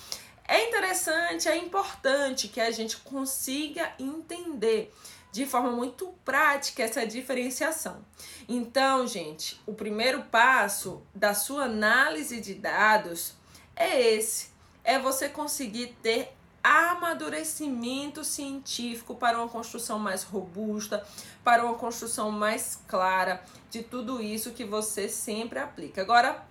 é 0.52 0.68
interessante, 0.68 1.48
é 1.48 1.56
importante 1.56 2.46
que 2.46 2.60
a 2.60 2.70
gente 2.70 2.98
consiga 2.98 3.90
entender 3.98 4.92
de 5.32 5.46
forma 5.46 5.70
muito 5.70 6.08
prática 6.26 6.82
essa 6.82 7.06
diferenciação. 7.06 8.04
Então, 8.46 9.06
gente, 9.06 9.58
o 9.66 9.72
primeiro 9.72 10.24
passo 10.24 11.00
da 11.14 11.32
sua 11.32 11.64
análise 11.64 12.38
de 12.38 12.52
dados 12.52 13.32
é 13.74 13.98
esse: 14.14 14.50
é 14.84 14.98
você 14.98 15.26
conseguir 15.26 15.96
ter 16.02 16.36
amadurecimento 16.62 18.22
científico 18.22 19.14
para 19.14 19.38
uma 19.38 19.48
construção 19.48 19.98
mais 19.98 20.22
robusta, 20.22 21.02
para 21.42 21.64
uma 21.64 21.76
construção 21.76 22.30
mais 22.30 22.78
clara 22.86 23.42
de 23.70 23.82
tudo 23.82 24.22
isso 24.22 24.52
que 24.52 24.66
você 24.66 25.08
sempre 25.08 25.58
aplica. 25.58 26.02
Agora, 26.02 26.44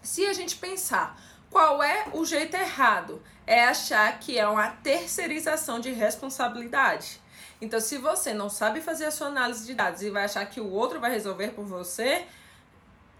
se 0.00 0.24
a 0.24 0.32
gente 0.32 0.56
pensar 0.56 1.20
qual 1.54 1.80
é 1.84 2.08
o 2.12 2.24
jeito 2.24 2.56
errado? 2.56 3.22
É 3.46 3.64
achar 3.66 4.18
que 4.18 4.36
é 4.36 4.44
uma 4.48 4.70
terceirização 4.70 5.78
de 5.78 5.92
responsabilidade. 5.92 7.20
Então, 7.60 7.78
se 7.78 7.96
você 7.96 8.34
não 8.34 8.50
sabe 8.50 8.80
fazer 8.80 9.04
a 9.04 9.12
sua 9.12 9.28
análise 9.28 9.64
de 9.64 9.72
dados 9.72 10.02
e 10.02 10.10
vai 10.10 10.24
achar 10.24 10.44
que 10.46 10.60
o 10.60 10.68
outro 10.68 10.98
vai 10.98 11.12
resolver 11.12 11.50
por 11.50 11.64
você, 11.64 12.26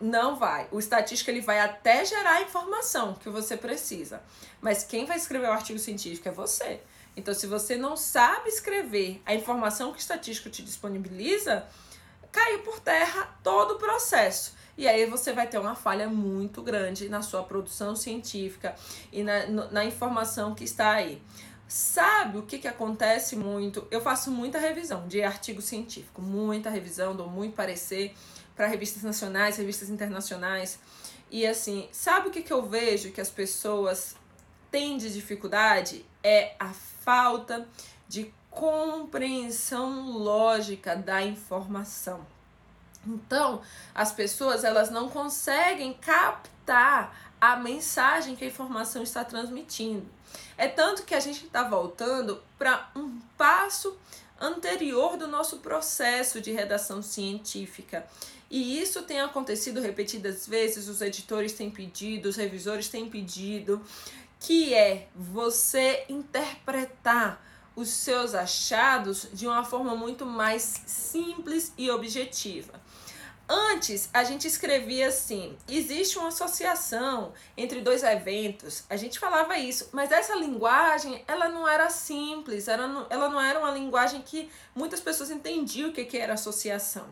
não 0.01 0.35
vai. 0.35 0.67
O 0.73 0.81
estatístico 0.81 1.31
ele 1.31 1.43
vai 1.43 1.61
até 1.61 2.05
gerar 2.05 2.33
a 2.33 2.43
informação 2.43 3.15
que 3.15 3.31
você 3.31 3.57
precisa, 3.57 4.21
mas 4.61 4.83
quem 4.83 5.05
vai 5.05 5.17
escrever 5.17 5.47
o 5.47 5.53
artigo 5.53 5.79
científico 5.79 6.29
é 6.29 6.33
você. 6.33 6.81
Então, 7.17 7.33
se 7.33 7.47
você 7.47 7.77
não 7.77 7.97
sabe 7.97 8.49
escrever 8.49 9.23
a 9.25 9.33
informação 9.33 9.93
que 9.93 9.99
o 9.99 10.01
estatístico 10.01 10.51
te 10.51 10.65
disponibiliza, 10.65 11.65
caiu 12.33 12.65
por 12.65 12.81
terra 12.81 13.33
todo 13.45 13.75
o 13.75 13.79
processo. 13.79 14.57
E 14.77 14.89
aí 14.89 15.07
você 15.07 15.33
vai 15.33 15.47
ter 15.47 15.59
uma 15.59 15.75
falha 15.75 16.09
muito 16.09 16.63
grande 16.63 17.09
na 17.09 17.23
sua 17.23 17.43
produção 17.43 17.95
científica 17.95 18.75
e 19.13 19.23
na, 19.23 19.47
na 19.47 19.85
informação 19.85 20.55
que 20.55 20.65
está 20.65 20.93
aí. 20.93 21.23
Sabe 21.67 22.39
o 22.39 22.43
que, 22.43 22.59
que 22.59 22.69
acontece 22.69 23.37
muito? 23.37 23.87
Eu 23.91 24.01
faço 24.01 24.31
muita 24.31 24.59
revisão 24.59 25.09
de 25.09 25.23
artigo 25.23 25.63
científico, 25.63 26.21
muita 26.21 26.71
revisão, 26.71 27.17
dou 27.17 27.29
muito 27.29 27.55
parecer 27.55 28.15
para 28.55 28.67
revistas 28.67 29.03
nacionais, 29.03 29.57
revistas 29.57 29.89
internacionais. 29.89 30.79
E 31.31 31.47
assim, 31.47 31.89
sabe 31.91 32.29
o 32.29 32.31
que, 32.31 32.43
que 32.43 32.53
eu 32.53 32.63
vejo 32.63 33.11
que 33.13 33.21
as 33.21 33.31
pessoas 33.31 34.15
têm 34.71 34.99
de 34.99 35.13
dificuldade? 35.13 36.05
É 36.23 36.55
a 36.59 36.73
falta 36.73 37.67
de 38.07 38.33
compreensão 38.51 40.11
lógica 40.19 40.95
da 40.95 41.23
informação. 41.23 42.25
Então, 43.07 43.63
as 43.95 44.13
pessoas 44.13 44.65
elas 44.65 44.91
não 44.91 45.09
conseguem 45.09 45.95
captar 45.95 47.35
a 47.41 47.57
mensagem 47.57 48.35
que 48.35 48.45
a 48.45 48.49
informação 48.49 49.03
está 49.03 49.25
transmitindo. 49.25 50.07
É 50.57 50.67
tanto 50.69 51.03
que 51.03 51.15
a 51.15 51.21
gente 51.21 51.45
está 51.45 51.63
voltando 51.63 52.43
para 52.59 52.91
um 52.97 53.19
passo 53.37 53.97
anterior 54.41 55.17
do 55.17 55.29
nosso 55.29 55.59
processo 55.59 56.41
de 56.41 56.53
redação 56.53 57.03
científica. 57.03 58.07
E 58.51 58.81
isso 58.81 59.03
tem 59.03 59.21
acontecido 59.21 59.81
repetidas 59.81 60.47
vezes, 60.47 60.89
os 60.89 61.01
editores 61.01 61.53
têm 61.53 61.71
pedido, 61.71 62.29
os 62.29 62.37
revisores 62.37 62.89
têm 62.89 63.09
pedido, 63.09 63.83
que 64.39 64.75
é 64.75 65.09
você 65.15 66.05
interpretar 66.09 67.43
os 67.75 67.89
seus 67.89 68.35
achados 68.35 69.29
de 69.33 69.47
uma 69.47 69.65
forma 69.65 69.97
muito 69.97 70.25
mais 70.25 70.83
simples 70.87 71.73
e 71.77 71.91
objetiva. 71.91 72.81
Antes, 73.47 74.09
a 74.13 74.25
gente 74.25 74.47
escrevia 74.47 75.09
assim: 75.09 75.57
existe 75.69 76.19
uma 76.19 76.29
associação 76.29 77.33
entre 77.57 77.83
dois 77.83 78.03
eventos. 78.03 78.85
A 78.89 78.97
gente 78.97 79.19
falava 79.19 79.59
isso, 79.59 79.91
mas 79.93 80.11
essa 80.11 80.35
linguagem, 80.35 81.23
ela 81.29 81.49
não 81.49 81.69
era 81.69 81.91
simples, 81.91 82.69
ela 82.69 82.87
não, 82.87 83.07
ela 83.11 83.29
não 83.29 83.41
era 83.41 83.59
uma 83.59 83.71
linguagem 83.71 84.23
que 84.23 84.51
muitas 84.75 85.01
pessoas 85.01 85.31
entendiam 85.31 85.91
o 85.91 85.93
que, 85.93 86.05
que 86.07 86.17
era 86.17 86.35
associação. 86.35 87.07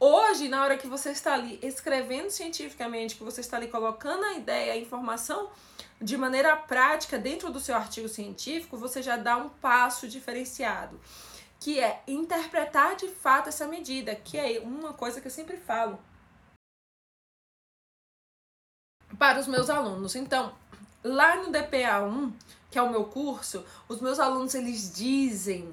Hoje, 0.00 0.48
na 0.48 0.64
hora 0.64 0.76
que 0.76 0.88
você 0.88 1.10
está 1.10 1.34
ali 1.34 1.60
escrevendo 1.62 2.28
cientificamente, 2.28 3.14
que 3.14 3.22
você 3.22 3.40
está 3.40 3.56
ali 3.56 3.68
colocando 3.68 4.24
a 4.24 4.32
ideia, 4.32 4.72
a 4.72 4.76
informação 4.76 5.48
de 6.00 6.16
maneira 6.16 6.56
prática 6.56 7.16
dentro 7.16 7.52
do 7.52 7.60
seu 7.60 7.76
artigo 7.76 8.08
científico, 8.08 8.76
você 8.76 9.00
já 9.00 9.16
dá 9.16 9.36
um 9.36 9.48
passo 9.48 10.08
diferenciado 10.08 10.98
que 11.62 11.78
é 11.78 12.02
interpretar 12.08 12.96
de 12.96 13.06
fato 13.06 13.48
essa 13.48 13.68
medida, 13.68 14.16
que 14.16 14.36
é 14.36 14.58
uma 14.58 14.92
coisa 14.92 15.20
que 15.20 15.28
eu 15.28 15.30
sempre 15.30 15.56
falo 15.56 15.96
para 19.16 19.38
os 19.38 19.46
meus 19.46 19.70
alunos. 19.70 20.16
Então, 20.16 20.52
lá 21.04 21.36
no 21.36 21.52
DPA1, 21.52 22.32
que 22.68 22.76
é 22.76 22.82
o 22.82 22.90
meu 22.90 23.04
curso, 23.04 23.64
os 23.88 24.00
meus 24.00 24.18
alunos 24.18 24.56
eles 24.56 24.92
dizem 24.92 25.72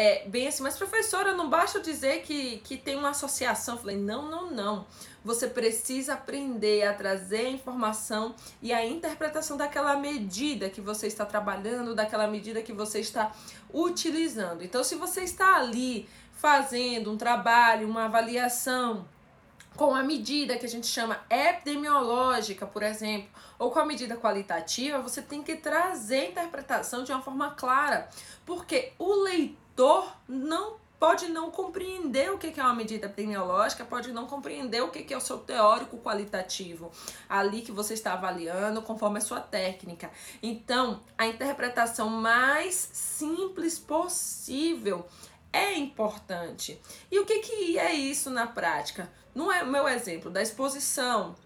é, 0.00 0.22
bem 0.28 0.46
assim, 0.46 0.62
mas 0.62 0.76
professora, 0.76 1.34
não 1.34 1.50
basta 1.50 1.80
dizer 1.80 2.22
que, 2.22 2.58
que 2.58 2.76
tem 2.76 2.94
uma 2.94 3.10
associação. 3.10 3.74
Eu 3.74 3.80
falei, 3.80 3.96
não, 3.96 4.30
não, 4.30 4.48
não. 4.48 4.86
Você 5.24 5.48
precisa 5.48 6.14
aprender 6.14 6.86
a 6.86 6.94
trazer 6.94 7.46
a 7.46 7.50
informação 7.50 8.32
e 8.62 8.72
a 8.72 8.86
interpretação 8.86 9.56
daquela 9.56 9.96
medida 9.96 10.70
que 10.70 10.80
você 10.80 11.08
está 11.08 11.26
trabalhando, 11.26 11.96
daquela 11.96 12.28
medida 12.28 12.62
que 12.62 12.72
você 12.72 13.00
está 13.00 13.32
utilizando. 13.74 14.62
Então, 14.62 14.84
se 14.84 14.94
você 14.94 15.22
está 15.22 15.56
ali 15.56 16.08
fazendo 16.34 17.10
um 17.10 17.16
trabalho, 17.16 17.88
uma 17.88 18.04
avaliação 18.04 19.04
com 19.74 19.96
a 19.96 20.02
medida 20.04 20.56
que 20.56 20.66
a 20.66 20.68
gente 20.68 20.86
chama 20.86 21.18
epidemiológica, 21.28 22.64
por 22.68 22.84
exemplo, 22.84 23.28
ou 23.58 23.72
com 23.72 23.80
a 23.80 23.84
medida 23.84 24.16
qualitativa, 24.16 25.00
você 25.00 25.20
tem 25.20 25.42
que 25.42 25.56
trazer 25.56 26.20
a 26.20 26.24
interpretação 26.26 27.02
de 27.02 27.10
uma 27.10 27.20
forma 27.20 27.50
clara, 27.50 28.08
porque 28.46 28.92
o 28.96 29.12
leitor 29.24 29.67
não 30.28 30.76
pode 30.98 31.28
não 31.28 31.50
compreender 31.52 32.32
o 32.32 32.38
que 32.38 32.58
é 32.58 32.62
uma 32.62 32.74
medida 32.74 33.06
epidemiológica, 33.06 33.84
pode 33.84 34.12
não 34.12 34.26
compreender 34.26 34.82
o 34.82 34.90
que 34.90 35.14
é 35.14 35.16
o 35.16 35.20
seu 35.20 35.38
teórico 35.38 35.98
qualitativo 35.98 36.90
ali 37.28 37.62
que 37.62 37.70
você 37.70 37.94
está 37.94 38.14
avaliando 38.14 38.82
conforme 38.82 39.18
a 39.18 39.20
sua 39.20 39.40
técnica. 39.40 40.10
Então, 40.42 41.00
a 41.16 41.26
interpretação 41.26 42.08
mais 42.08 42.90
simples 42.92 43.78
possível 43.78 45.06
é 45.52 45.74
importante. 45.74 46.80
E 47.10 47.20
o 47.20 47.24
que, 47.24 47.38
que 47.38 47.78
é 47.78 47.92
isso 47.92 48.30
na 48.30 48.48
prática? 48.48 49.08
No 49.32 49.52
é 49.52 49.62
meu 49.64 49.86
exemplo 49.86 50.30
da 50.30 50.42
exposição 50.42 51.36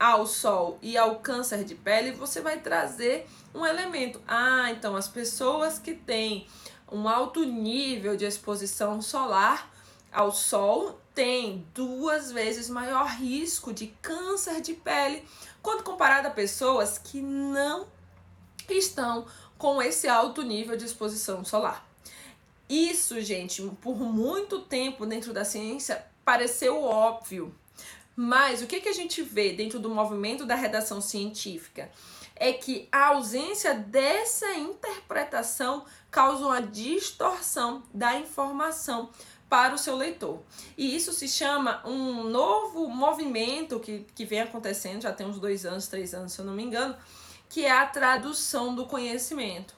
ao 0.00 0.26
sol 0.26 0.78
e 0.82 0.96
ao 0.96 1.16
câncer 1.16 1.64
de 1.64 1.74
pele, 1.74 2.12
você 2.12 2.40
vai 2.40 2.58
trazer 2.58 3.26
um 3.54 3.64
elemento. 3.64 4.20
Ah, 4.26 4.70
então 4.70 4.96
as 4.96 5.08
pessoas 5.08 5.78
que 5.78 5.94
têm 5.94 6.46
um 6.94 7.08
alto 7.08 7.44
nível 7.44 8.16
de 8.16 8.24
exposição 8.24 9.02
solar 9.02 9.68
ao 10.12 10.30
sol 10.30 11.00
têm 11.12 11.66
duas 11.74 12.30
vezes 12.30 12.70
maior 12.70 13.08
risco 13.08 13.72
de 13.72 13.88
câncer 14.00 14.60
de 14.60 14.74
pele 14.74 15.24
quando 15.60 15.82
comparado 15.82 16.28
a 16.28 16.30
pessoas 16.30 16.96
que 16.96 17.20
não 17.20 17.88
estão 18.70 19.26
com 19.58 19.82
esse 19.82 20.06
alto 20.06 20.42
nível 20.42 20.76
de 20.76 20.84
exposição 20.84 21.44
solar. 21.44 21.84
Isso, 22.68 23.20
gente, 23.20 23.60
por 23.82 23.96
muito 23.96 24.60
tempo 24.60 25.04
dentro 25.04 25.32
da 25.32 25.44
ciência 25.44 26.04
pareceu 26.24 26.80
óbvio. 26.80 27.52
Mas 28.16 28.62
o 28.62 28.68
que, 28.68 28.80
que 28.80 28.88
a 28.88 28.92
gente 28.92 29.20
vê 29.20 29.52
dentro 29.52 29.80
do 29.80 29.90
movimento 29.90 30.46
da 30.46 30.54
redação 30.54 31.00
científica? 31.00 31.90
É 32.36 32.52
que 32.52 32.88
a 32.90 33.08
ausência 33.08 33.74
dessa 33.74 34.54
interpretação 34.54 35.84
causa 36.10 36.44
uma 36.44 36.60
distorção 36.60 37.82
da 37.92 38.16
informação 38.16 39.10
para 39.48 39.74
o 39.74 39.78
seu 39.78 39.96
leitor. 39.96 40.40
E 40.76 40.96
isso 40.96 41.12
se 41.12 41.28
chama 41.28 41.80
um 41.86 42.24
novo 42.24 42.88
movimento 42.88 43.78
que, 43.78 44.04
que 44.14 44.24
vem 44.24 44.40
acontecendo, 44.40 45.02
já 45.02 45.12
tem 45.12 45.26
uns 45.26 45.38
dois 45.38 45.64
anos, 45.64 45.86
três 45.86 46.12
anos, 46.12 46.32
se 46.32 46.40
eu 46.40 46.44
não 46.44 46.54
me 46.54 46.64
engano, 46.64 46.96
que 47.48 47.64
é 47.64 47.70
a 47.70 47.86
tradução 47.86 48.74
do 48.74 48.86
conhecimento. 48.86 49.74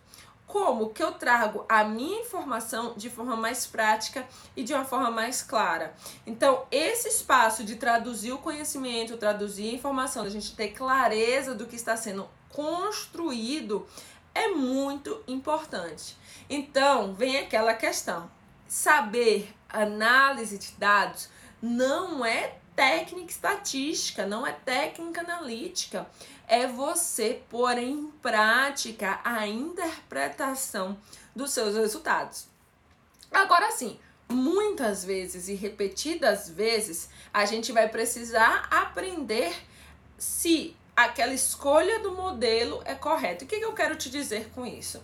Como 0.46 0.90
que 0.90 1.02
eu 1.02 1.12
trago 1.12 1.66
a 1.68 1.84
minha 1.84 2.20
informação 2.20 2.94
de 2.96 3.10
forma 3.10 3.36
mais 3.36 3.66
prática 3.66 4.26
e 4.56 4.62
de 4.62 4.72
uma 4.72 4.84
forma 4.84 5.10
mais 5.10 5.42
clara. 5.42 5.92
Então, 6.24 6.64
esse 6.70 7.08
espaço 7.08 7.64
de 7.64 7.76
traduzir 7.76 8.32
o 8.32 8.38
conhecimento, 8.38 9.18
traduzir 9.18 9.68
a 9.68 9.74
informação, 9.74 10.22
a 10.24 10.30
gente 10.30 10.54
ter 10.54 10.68
clareza 10.68 11.54
do 11.54 11.66
que 11.66 11.76
está 11.76 11.96
sendo 11.96 12.26
construído, 12.50 13.86
é 14.34 14.48
muito 14.48 15.22
importante. 15.26 16.16
Então, 16.48 17.14
vem 17.14 17.38
aquela 17.38 17.74
questão: 17.74 18.30
saber 18.66 19.54
análise 19.68 20.58
de 20.58 20.72
dados 20.72 21.28
não 21.60 22.24
é 22.24 22.56
técnica 22.74 23.30
estatística, 23.30 24.26
não 24.26 24.46
é 24.46 24.52
técnica 24.52 25.22
analítica 25.22 26.06
é 26.48 26.66
você 26.66 27.42
pôr 27.50 27.76
em 27.78 28.06
prática 28.22 29.20
a 29.24 29.46
interpretação 29.46 30.96
dos 31.34 31.50
seus 31.50 31.74
resultados. 31.74 32.46
Agora 33.30 33.70
sim, 33.72 33.98
muitas 34.28 35.04
vezes 35.04 35.48
e 35.48 35.54
repetidas 35.54 36.48
vezes, 36.48 37.08
a 37.32 37.44
gente 37.44 37.72
vai 37.72 37.88
precisar 37.88 38.68
aprender 38.70 39.54
se 40.16 40.76
aquela 40.96 41.34
escolha 41.34 42.00
do 42.00 42.12
modelo 42.12 42.80
é 42.86 42.94
correta. 42.94 43.44
O 43.44 43.46
que, 43.46 43.58
que 43.58 43.64
eu 43.64 43.74
quero 43.74 43.94
te 43.96 44.08
dizer 44.08 44.48
com 44.54 44.64
isso? 44.64 45.02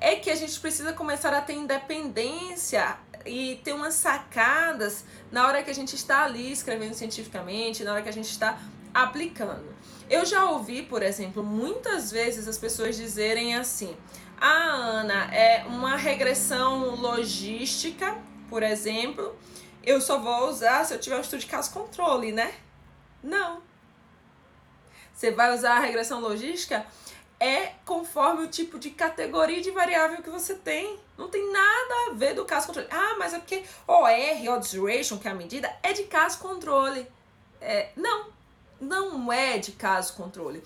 É 0.00 0.16
que 0.16 0.30
a 0.30 0.34
gente 0.34 0.58
precisa 0.58 0.92
começar 0.94 1.34
a 1.34 1.40
ter 1.42 1.52
independência 1.52 2.96
e 3.24 3.60
ter 3.62 3.74
umas 3.74 3.94
sacadas 3.94 5.04
na 5.30 5.46
hora 5.46 5.62
que 5.62 5.70
a 5.70 5.74
gente 5.74 5.94
está 5.94 6.24
ali 6.24 6.50
escrevendo 6.50 6.94
cientificamente, 6.94 7.84
na 7.84 7.92
hora 7.92 8.02
que 8.02 8.08
a 8.08 8.12
gente 8.12 8.30
está 8.30 8.58
aplicando. 8.94 9.74
Eu 10.08 10.24
já 10.24 10.44
ouvi, 10.44 10.82
por 10.82 11.02
exemplo, 11.02 11.42
muitas 11.42 12.10
vezes 12.10 12.48
as 12.48 12.56
pessoas 12.56 12.96
dizerem 12.96 13.56
assim: 13.56 13.96
"Ah, 14.40 14.72
Ana, 15.00 15.34
é 15.34 15.64
uma 15.66 15.96
regressão 15.96 16.94
logística, 16.94 18.16
por 18.48 18.62
exemplo, 18.62 19.36
eu 19.82 20.00
só 20.00 20.18
vou 20.18 20.48
usar 20.48 20.84
se 20.84 20.94
eu 20.94 21.00
tiver 21.00 21.16
um 21.16 21.20
estudo 21.20 21.40
de 21.40 21.46
caso 21.46 21.72
controle, 21.72 22.32
né?" 22.32 22.54
Não. 23.22 23.60
Você 25.16 25.30
vai 25.30 25.54
usar 25.54 25.78
a 25.78 25.80
regressão 25.80 26.20
logística 26.20 26.86
é 27.40 27.72
conforme 27.86 28.44
o 28.44 28.48
tipo 28.48 28.78
de 28.78 28.90
categoria 28.90 29.62
de 29.62 29.70
variável 29.70 30.22
que 30.22 30.28
você 30.28 30.54
tem. 30.54 30.98
Não 31.16 31.28
tem 31.28 31.50
nada 31.50 32.10
a 32.10 32.14
ver 32.14 32.34
do 32.34 32.44
caso 32.44 32.66
controle. 32.66 32.88
Ah, 32.90 33.16
mas 33.18 33.32
é 33.32 33.38
porque 33.38 33.64
OR, 33.86 34.54
odds 34.54 34.74
ratio, 34.74 35.18
que 35.18 35.26
é 35.26 35.30
a 35.30 35.34
medida, 35.34 35.74
é 35.82 35.94
de 35.94 36.04
caso 36.04 36.38
controle. 36.38 37.06
É, 37.62 37.90
não, 37.96 38.26
não 38.78 39.32
é 39.32 39.56
de 39.56 39.72
caso 39.72 40.14
controle. 40.14 40.62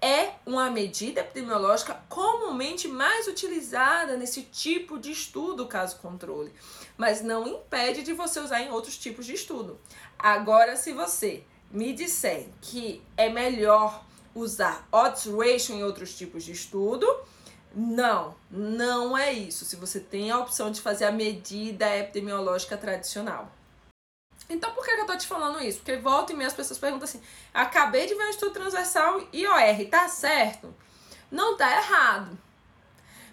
É 0.00 0.32
uma 0.44 0.68
medida 0.68 1.20
epidemiológica 1.20 2.02
comumente 2.08 2.88
mais 2.88 3.28
utilizada 3.28 4.16
nesse 4.16 4.42
tipo 4.42 4.98
de 4.98 5.12
estudo, 5.12 5.68
caso 5.68 5.98
controle, 5.98 6.52
mas 6.96 7.22
não 7.22 7.46
impede 7.46 8.02
de 8.02 8.12
você 8.12 8.40
usar 8.40 8.62
em 8.62 8.70
outros 8.72 8.98
tipos 8.98 9.24
de 9.24 9.34
estudo. 9.34 9.78
Agora, 10.18 10.74
se 10.76 10.92
você 10.92 11.44
me 11.72 11.92
disser 11.92 12.48
que 12.60 13.02
é 13.16 13.28
melhor 13.28 14.04
usar 14.34 14.86
odds 14.92 15.26
ratio 15.26 15.74
em 15.74 15.82
outros 15.82 16.16
tipos 16.16 16.44
de 16.44 16.52
estudo, 16.52 17.06
não, 17.74 18.34
não 18.50 19.16
é 19.16 19.32
isso. 19.32 19.64
Se 19.64 19.76
você 19.76 19.98
tem 19.98 20.30
a 20.30 20.38
opção 20.38 20.70
de 20.70 20.80
fazer 20.80 21.06
a 21.06 21.12
medida 21.12 21.96
epidemiológica 21.96 22.76
tradicional. 22.76 23.50
Então 24.48 24.72
por 24.72 24.84
que, 24.84 24.90
eu 24.90 25.06
tô 25.06 25.16
te 25.16 25.26
falando 25.26 25.60
isso? 25.62 25.78
Porque 25.78 25.96
volta 25.96 26.32
e 26.32 26.36
meia 26.36 26.48
as 26.48 26.54
pessoas 26.54 26.78
perguntam 26.78 27.04
assim: 27.04 27.22
acabei 27.54 28.06
de 28.06 28.14
ver 28.14 28.24
um 28.24 28.30
estudo 28.30 28.52
transversal 28.52 29.20
IOR, 29.32 29.88
tá 29.90 30.08
certo? 30.08 30.74
Não 31.30 31.56
tá 31.56 31.74
errado 31.78 32.38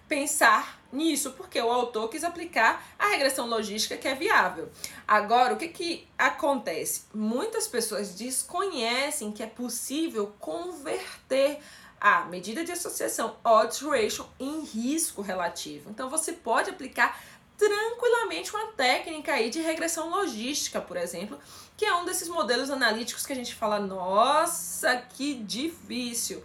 pensar 0.08 0.79
nisso, 0.92 1.32
porque 1.32 1.62
o 1.62 1.72
autor 1.72 2.10
quis 2.10 2.24
aplicar 2.24 2.84
a 2.98 3.08
regressão 3.08 3.48
logística 3.48 3.98
que 3.98 4.08
é 4.08 4.16
viável. 4.16 4.70
Agora, 5.08 5.54
o 5.54 5.58
que, 5.58 5.68
que 5.68 6.08
acontece? 6.18 7.04
Muitas 7.14 7.68
pessoas 7.68 8.16
desconhecem 8.16 9.32
que 9.32 9.44
é 9.44 9.48
possível 9.48 10.34
converter 10.40 11.60
a 12.00 12.26
medida 12.26 12.64
de 12.64 12.72
associação 12.72 13.36
odds 13.44 13.82
ratio 13.82 14.26
em 14.40 14.62
risco 14.62 15.22
relativo. 15.22 15.90
Então, 15.90 16.10
você 16.10 16.32
pode 16.32 16.70
aplicar 16.70 17.20
tranquilamente 17.58 18.56
uma 18.56 18.68
técnica 18.68 19.34
aí 19.34 19.50
de 19.50 19.60
regressão 19.60 20.10
logística, 20.10 20.80
por 20.80 20.96
exemplo, 20.96 21.38
que 21.76 21.86
é 21.86 21.94
um 21.94 22.06
desses 22.06 22.30
modelos 22.30 22.70
analíticos 22.70 23.26
que 23.26 23.34
a 23.34 23.36
gente 23.36 23.54
fala, 23.54 23.80
nossa, 23.80 24.96
que 24.96 25.34
difícil. 25.34 26.42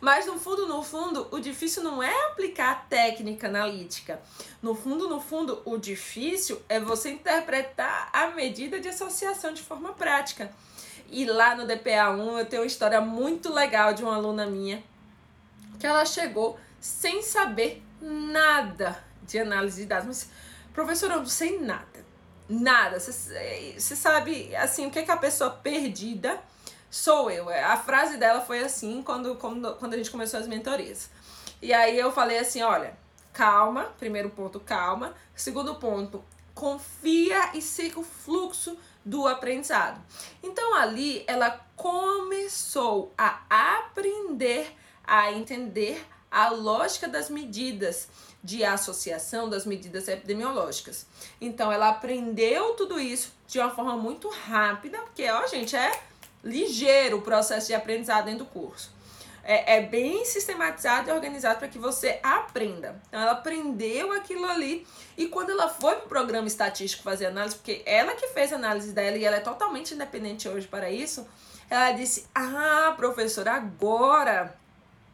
Mas 0.00 0.26
no 0.26 0.38
fundo, 0.38 0.66
no 0.66 0.82
fundo, 0.82 1.28
o 1.30 1.40
difícil 1.40 1.82
não 1.82 2.02
é 2.02 2.26
aplicar 2.26 2.70
a 2.72 2.74
técnica 2.74 3.48
analítica. 3.48 4.20
No 4.62 4.74
fundo, 4.74 5.08
no 5.08 5.20
fundo, 5.20 5.62
o 5.64 5.78
difícil 5.78 6.60
é 6.68 6.78
você 6.78 7.10
interpretar 7.10 8.10
a 8.12 8.28
medida 8.28 8.78
de 8.78 8.88
associação 8.88 9.52
de 9.52 9.62
forma 9.62 9.92
prática. 9.92 10.50
E 11.08 11.24
lá 11.24 11.54
no 11.54 11.66
DPA1 11.66 12.38
eu 12.38 12.46
tenho 12.46 12.62
uma 12.62 12.66
história 12.66 13.00
muito 13.00 13.52
legal 13.52 13.94
de 13.94 14.02
uma 14.02 14.16
aluna 14.16 14.46
minha 14.46 14.82
que 15.78 15.86
ela 15.86 16.04
chegou 16.04 16.58
sem 16.80 17.22
saber 17.22 17.82
nada 18.00 19.04
de 19.22 19.38
análise 19.38 19.82
de 19.82 19.88
dados, 19.88 20.06
mas 20.06 20.30
Professor, 20.76 21.10
eu 21.10 21.20
não 21.20 21.26
sei 21.26 21.58
nada. 21.58 22.04
Nada. 22.46 23.00
Você 23.00 23.96
sabe, 23.96 24.54
assim, 24.54 24.86
o 24.86 24.90
que, 24.90 24.98
é 24.98 25.02
que 25.02 25.10
a 25.10 25.16
pessoa 25.16 25.48
perdida 25.48 26.38
sou 26.96 27.30
eu. 27.30 27.48
A 27.48 27.76
frase 27.76 28.16
dela 28.16 28.40
foi 28.40 28.60
assim 28.60 29.02
quando, 29.02 29.36
quando, 29.36 29.74
quando 29.76 29.94
a 29.94 29.96
gente 29.96 30.10
começou 30.10 30.40
as 30.40 30.46
mentorias. 30.46 31.10
E 31.60 31.72
aí 31.72 31.98
eu 31.98 32.10
falei 32.10 32.38
assim: 32.38 32.62
olha, 32.62 32.96
calma. 33.32 33.84
Primeiro 33.98 34.30
ponto, 34.30 34.58
calma. 34.58 35.14
Segundo 35.34 35.74
ponto, 35.74 36.24
confia 36.54 37.50
e 37.54 37.60
siga 37.60 38.00
o 38.00 38.02
fluxo 38.02 38.76
do 39.04 39.26
aprendizado. 39.26 40.00
Então 40.42 40.74
ali 40.74 41.22
ela 41.26 41.60
começou 41.76 43.12
a 43.16 43.42
aprender 43.48 44.74
a 45.04 45.30
entender 45.30 46.04
a 46.30 46.48
lógica 46.48 47.06
das 47.06 47.30
medidas 47.30 48.08
de 48.42 48.64
associação 48.64 49.48
das 49.48 49.66
medidas 49.66 50.08
epidemiológicas. 50.08 51.06
Então, 51.40 51.72
ela 51.72 51.88
aprendeu 51.88 52.74
tudo 52.74 53.00
isso 53.00 53.32
de 53.48 53.58
uma 53.58 53.70
forma 53.70 53.96
muito 53.96 54.28
rápida, 54.28 54.98
porque, 54.98 55.28
ó, 55.28 55.46
gente, 55.46 55.74
é 55.74 55.90
ligeiro 56.46 57.18
o 57.18 57.22
processo 57.22 57.66
de 57.66 57.74
aprendizado 57.74 58.26
dentro 58.26 58.44
do 58.44 58.50
curso. 58.50 58.94
É, 59.42 59.76
é 59.76 59.80
bem 59.80 60.24
sistematizado 60.24 61.08
e 61.08 61.12
organizado 61.12 61.58
para 61.58 61.68
que 61.68 61.78
você 61.78 62.18
aprenda. 62.22 63.00
Então, 63.06 63.20
ela 63.20 63.32
aprendeu 63.32 64.12
aquilo 64.12 64.44
ali 64.44 64.86
e 65.16 65.28
quando 65.28 65.50
ela 65.50 65.68
foi 65.68 65.94
para 65.96 66.06
o 66.06 66.08
programa 66.08 66.48
estatístico 66.48 67.04
fazer 67.04 67.26
análise, 67.26 67.56
porque 67.56 67.82
ela 67.86 68.14
que 68.14 68.26
fez 68.28 68.52
a 68.52 68.56
análise 68.56 68.92
dela 68.92 69.16
e 69.16 69.24
ela 69.24 69.36
é 69.36 69.40
totalmente 69.40 69.94
independente 69.94 70.48
hoje 70.48 70.66
para 70.66 70.90
isso, 70.90 71.28
ela 71.70 71.92
disse: 71.92 72.26
Ah, 72.34 72.92
professora, 72.96 73.52
agora 73.52 74.56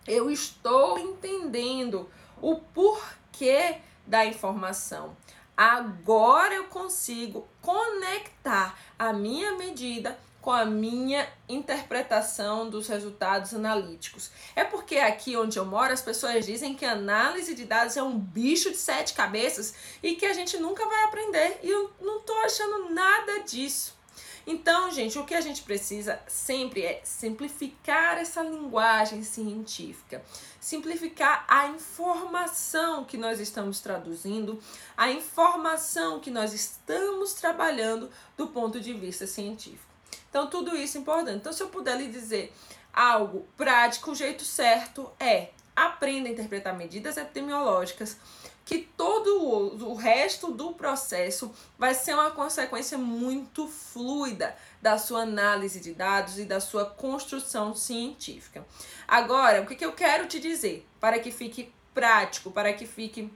eu 0.06 0.30
estou 0.30 0.98
entendendo 0.98 2.10
o 2.40 2.56
porquê 2.56 3.76
da 4.06 4.24
informação. 4.24 5.16
Agora 5.54 6.54
eu 6.54 6.64
consigo 6.64 7.46
conectar 7.60 8.78
a 8.98 9.12
minha 9.12 9.52
medida 9.56 10.18
com 10.42 10.50
a 10.50 10.64
minha 10.64 11.26
interpretação 11.48 12.68
dos 12.68 12.88
resultados 12.88 13.54
analíticos. 13.54 14.30
É 14.56 14.64
porque 14.64 14.96
aqui 14.96 15.36
onde 15.36 15.56
eu 15.56 15.64
moro 15.64 15.92
as 15.92 16.02
pessoas 16.02 16.44
dizem 16.44 16.74
que 16.74 16.84
análise 16.84 17.54
de 17.54 17.64
dados 17.64 17.96
é 17.96 18.02
um 18.02 18.18
bicho 18.18 18.70
de 18.72 18.76
sete 18.76 19.14
cabeças 19.14 19.72
e 20.02 20.16
que 20.16 20.26
a 20.26 20.32
gente 20.32 20.58
nunca 20.58 20.84
vai 20.84 21.04
aprender. 21.04 21.60
E 21.62 21.70
eu 21.70 21.92
não 22.00 22.20
tô 22.20 22.34
achando 22.40 22.90
nada 22.90 23.38
disso. 23.44 23.96
Então, 24.44 24.90
gente, 24.90 25.16
o 25.16 25.24
que 25.24 25.34
a 25.34 25.40
gente 25.40 25.62
precisa 25.62 26.20
sempre 26.26 26.82
é 26.82 27.00
simplificar 27.04 28.18
essa 28.18 28.42
linguagem 28.42 29.22
científica, 29.22 30.20
simplificar 30.60 31.44
a 31.46 31.68
informação 31.68 33.04
que 33.04 33.16
nós 33.16 33.38
estamos 33.38 33.78
traduzindo, 33.78 34.60
a 34.96 35.12
informação 35.12 36.18
que 36.18 36.32
nós 36.32 36.52
estamos 36.52 37.34
trabalhando 37.34 38.10
do 38.36 38.48
ponto 38.48 38.80
de 38.80 38.92
vista 38.92 39.28
científico. 39.28 39.91
Então, 40.32 40.46
tudo 40.46 40.74
isso 40.74 40.96
é 40.96 41.00
importante. 41.02 41.36
Então, 41.36 41.52
se 41.52 41.62
eu 41.62 41.68
puder 41.68 41.98
lhe 41.98 42.08
dizer 42.08 42.50
algo 42.90 43.46
prático, 43.54 44.12
o 44.12 44.14
jeito 44.14 44.46
certo 44.46 45.10
é 45.20 45.50
aprenda 45.76 46.26
a 46.26 46.32
interpretar 46.32 46.74
medidas 46.74 47.18
epidemiológicas, 47.18 48.16
que 48.64 48.78
todo 48.78 49.84
o 49.86 49.94
resto 49.94 50.50
do 50.50 50.72
processo 50.72 51.52
vai 51.78 51.94
ser 51.94 52.14
uma 52.14 52.30
consequência 52.30 52.96
muito 52.96 53.68
fluida 53.68 54.56
da 54.80 54.96
sua 54.96 55.22
análise 55.22 55.80
de 55.80 55.92
dados 55.92 56.38
e 56.38 56.46
da 56.46 56.60
sua 56.60 56.86
construção 56.86 57.74
científica. 57.74 58.64
Agora, 59.06 59.60
o 59.60 59.66
que, 59.66 59.74
que 59.74 59.84
eu 59.84 59.92
quero 59.92 60.26
te 60.26 60.40
dizer 60.40 60.88
para 60.98 61.18
que 61.18 61.30
fique 61.30 61.70
prático, 61.92 62.50
para 62.50 62.72
que 62.72 62.86
fique 62.86 63.30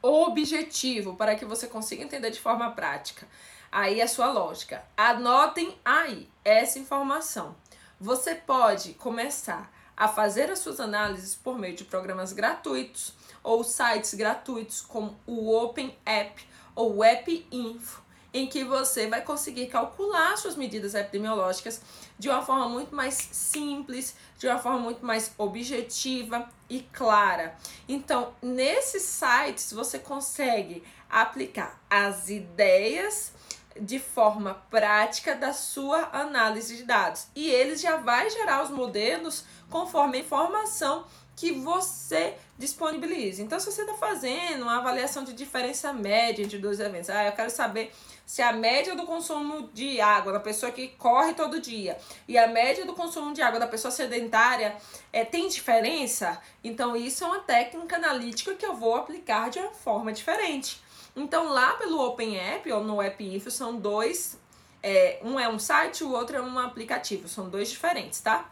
objetivo, 0.00 1.14
para 1.14 1.34
que 1.34 1.44
você 1.44 1.66
consiga 1.66 2.02
entender 2.02 2.30
de 2.30 2.40
forma 2.40 2.70
prática? 2.70 3.28
Aí 3.72 4.02
a 4.02 4.08
sua 4.08 4.32
lógica. 4.32 4.82
Anotem 4.96 5.78
aí 5.84 6.28
essa 6.44 6.78
informação. 6.78 7.54
Você 8.00 8.34
pode 8.34 8.94
começar 8.94 9.70
a 9.96 10.08
fazer 10.08 10.50
as 10.50 10.58
suas 10.58 10.80
análises 10.80 11.36
por 11.36 11.58
meio 11.58 11.76
de 11.76 11.84
programas 11.84 12.32
gratuitos 12.32 13.12
ou 13.44 13.62
sites 13.62 14.14
gratuitos 14.14 14.80
como 14.80 15.16
o 15.26 15.54
Open 15.54 15.96
App 16.04 16.44
ou 16.74 16.96
o 16.96 17.04
App 17.04 17.46
Info, 17.52 18.02
em 18.32 18.46
que 18.46 18.64
você 18.64 19.06
vai 19.06 19.22
conseguir 19.22 19.66
calcular 19.66 20.36
suas 20.36 20.56
medidas 20.56 20.94
epidemiológicas 20.94 21.80
de 22.18 22.28
uma 22.28 22.42
forma 22.42 22.68
muito 22.68 22.94
mais 22.94 23.14
simples, 23.14 24.16
de 24.38 24.48
uma 24.48 24.58
forma 24.58 24.78
muito 24.78 25.04
mais 25.04 25.32
objetiva 25.38 26.48
e 26.68 26.80
clara. 26.80 27.54
Então, 27.88 28.34
nesses 28.42 29.02
sites 29.02 29.72
você 29.72 29.98
consegue 29.98 30.82
aplicar 31.08 31.78
as 31.90 32.28
ideias 32.28 33.32
de 33.80 33.98
forma 33.98 34.54
prática 34.70 35.34
da 35.34 35.52
sua 35.52 36.10
análise 36.12 36.76
de 36.76 36.84
dados. 36.84 37.26
E 37.34 37.48
eles 37.48 37.80
já 37.80 37.96
vai 37.96 38.28
gerar 38.30 38.62
os 38.62 38.70
modelos 38.70 39.44
conforme 39.68 40.18
a 40.18 40.20
informação 40.20 41.04
que 41.34 41.52
você 41.52 42.34
disponibiliza. 42.58 43.42
Então, 43.42 43.58
se 43.58 43.72
você 43.72 43.80
está 43.80 43.94
fazendo 43.94 44.62
uma 44.62 44.78
avaliação 44.78 45.24
de 45.24 45.32
diferença 45.32 45.90
média 45.90 46.42
entre 46.42 46.58
dois 46.58 46.78
eventos, 46.78 47.08
ah, 47.08 47.24
eu 47.24 47.32
quero 47.32 47.48
saber 47.48 47.90
se 48.26 48.42
a 48.42 48.52
média 48.52 48.94
do 48.94 49.06
consumo 49.06 49.70
de 49.72 50.00
água 50.00 50.34
da 50.34 50.38
pessoa 50.38 50.70
que 50.70 50.88
corre 50.88 51.32
todo 51.32 51.58
dia 51.58 51.96
e 52.28 52.36
a 52.36 52.46
média 52.46 52.84
do 52.84 52.92
consumo 52.92 53.32
de 53.32 53.40
água 53.40 53.58
da 53.58 53.66
pessoa 53.66 53.90
sedentária 53.90 54.76
é, 55.12 55.24
tem 55.24 55.48
diferença, 55.48 56.40
então 56.62 56.94
isso 56.94 57.24
é 57.24 57.26
uma 57.26 57.40
técnica 57.40 57.96
analítica 57.96 58.54
que 58.54 58.64
eu 58.64 58.76
vou 58.76 58.94
aplicar 58.94 59.48
de 59.48 59.58
uma 59.58 59.72
forma 59.72 60.12
diferente. 60.12 60.80
Então, 61.20 61.52
lá 61.52 61.74
pelo 61.74 62.00
Open 62.00 62.38
App 62.38 62.72
ou 62.72 62.82
no 62.82 63.02
App 63.02 63.22
Info 63.22 63.50
são 63.50 63.76
dois. 63.76 64.38
É, 64.82 65.20
um 65.22 65.38
é 65.38 65.46
um 65.46 65.58
site, 65.58 66.02
o 66.02 66.12
outro 66.12 66.38
é 66.38 66.40
um 66.40 66.58
aplicativo. 66.58 67.28
São 67.28 67.50
dois 67.50 67.68
diferentes, 67.70 68.20
tá? 68.20 68.50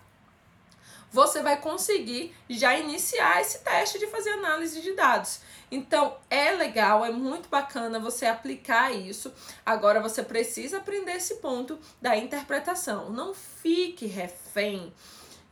Você 1.10 1.42
vai 1.42 1.58
conseguir 1.58 2.36
já 2.50 2.76
iniciar 2.78 3.40
esse 3.40 3.60
teste 3.60 3.98
de 3.98 4.06
fazer 4.08 4.30
análise 4.32 4.82
de 4.82 4.92
dados. 4.92 5.40
Então, 5.70 6.18
é 6.28 6.50
legal, 6.52 7.02
é 7.06 7.10
muito 7.10 7.48
bacana 7.48 7.98
você 7.98 8.26
aplicar 8.26 8.92
isso. 8.92 9.32
Agora, 9.64 9.98
você 10.02 10.22
precisa 10.22 10.76
aprender 10.76 11.12
esse 11.12 11.36
ponto 11.36 11.78
da 12.02 12.18
interpretação. 12.18 13.08
Não 13.08 13.32
fique 13.32 14.04
refém 14.04 14.92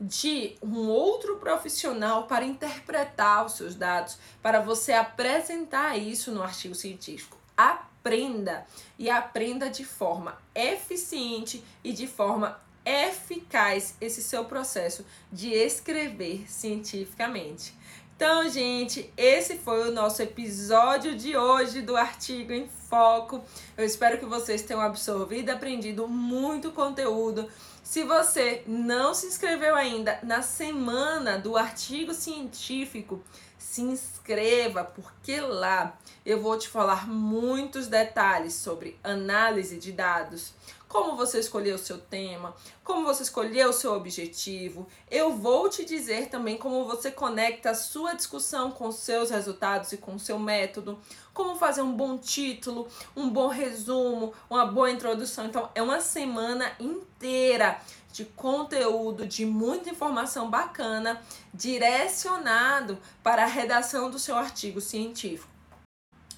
de 0.00 0.56
um 0.62 0.88
outro 0.88 1.36
profissional 1.36 2.26
para 2.26 2.44
interpretar 2.44 3.46
os 3.46 3.54
seus 3.54 3.74
dados, 3.74 4.18
para 4.42 4.60
você 4.60 4.92
apresentar 4.92 5.96
isso 5.96 6.30
no 6.30 6.42
artigo 6.42 6.74
científico. 6.74 7.38
Aprenda 7.56 8.66
e 8.98 9.08
aprenda 9.08 9.70
de 9.70 9.84
forma 9.84 10.36
eficiente 10.54 11.64
e 11.82 11.92
de 11.92 12.06
forma 12.06 12.60
eficaz 12.84 13.96
esse 14.00 14.22
seu 14.22 14.44
processo 14.44 15.04
de 15.32 15.52
escrever 15.52 16.44
cientificamente. 16.48 17.74
Então, 18.16 18.48
gente, 18.48 19.12
esse 19.14 19.58
foi 19.58 19.90
o 19.90 19.92
nosso 19.92 20.22
episódio 20.22 21.14
de 21.14 21.36
hoje 21.36 21.82
do 21.82 21.94
Artigo 21.94 22.50
em 22.50 22.66
Foco. 22.66 23.44
Eu 23.76 23.84
espero 23.84 24.18
que 24.18 24.24
vocês 24.24 24.62
tenham 24.62 24.80
absorvido 24.80 25.50
aprendido 25.50 26.08
muito 26.08 26.70
conteúdo 26.70 27.46
se 27.86 28.02
você 28.02 28.64
não 28.66 29.14
se 29.14 29.28
inscreveu 29.28 29.76
ainda 29.76 30.18
na 30.24 30.42
semana 30.42 31.38
do 31.38 31.56
artigo 31.56 32.12
científico, 32.12 33.22
se 33.56 33.80
inscreva, 33.80 34.82
porque 34.82 35.40
lá 35.40 35.96
eu 36.24 36.42
vou 36.42 36.58
te 36.58 36.68
falar 36.68 37.06
muitos 37.06 37.86
detalhes 37.86 38.54
sobre 38.54 38.98
análise 39.04 39.78
de 39.78 39.92
dados, 39.92 40.52
como 40.88 41.16
você 41.16 41.38
escolheu 41.38 41.76
o 41.76 41.78
seu 41.78 41.96
tema, 41.96 42.56
como 42.82 43.04
você 43.04 43.22
escolheu 43.22 43.70
o 43.70 43.72
seu 43.72 43.92
objetivo. 43.92 44.88
Eu 45.08 45.36
vou 45.36 45.68
te 45.68 45.84
dizer 45.84 46.28
também 46.28 46.58
como 46.58 46.86
você 46.86 47.12
conecta 47.12 47.70
a 47.70 47.74
sua 47.74 48.14
discussão 48.14 48.72
com 48.72 48.90
seus 48.90 49.30
resultados 49.30 49.92
e 49.92 49.96
com 49.96 50.18
seu 50.18 50.40
método, 50.40 50.98
como 51.36 51.54
fazer 51.54 51.82
um 51.82 51.92
bom 51.92 52.16
título, 52.16 52.88
um 53.14 53.28
bom 53.28 53.48
resumo, 53.48 54.32
uma 54.48 54.64
boa 54.64 54.90
introdução. 54.90 55.44
Então, 55.44 55.68
é 55.74 55.82
uma 55.82 56.00
semana 56.00 56.72
inteira 56.80 57.78
de 58.10 58.24
conteúdo, 58.24 59.26
de 59.26 59.44
muita 59.44 59.90
informação 59.90 60.48
bacana, 60.48 61.20
direcionado 61.52 62.98
para 63.22 63.42
a 63.42 63.46
redação 63.46 64.10
do 64.10 64.18
seu 64.18 64.34
artigo 64.34 64.80
científico. 64.80 65.50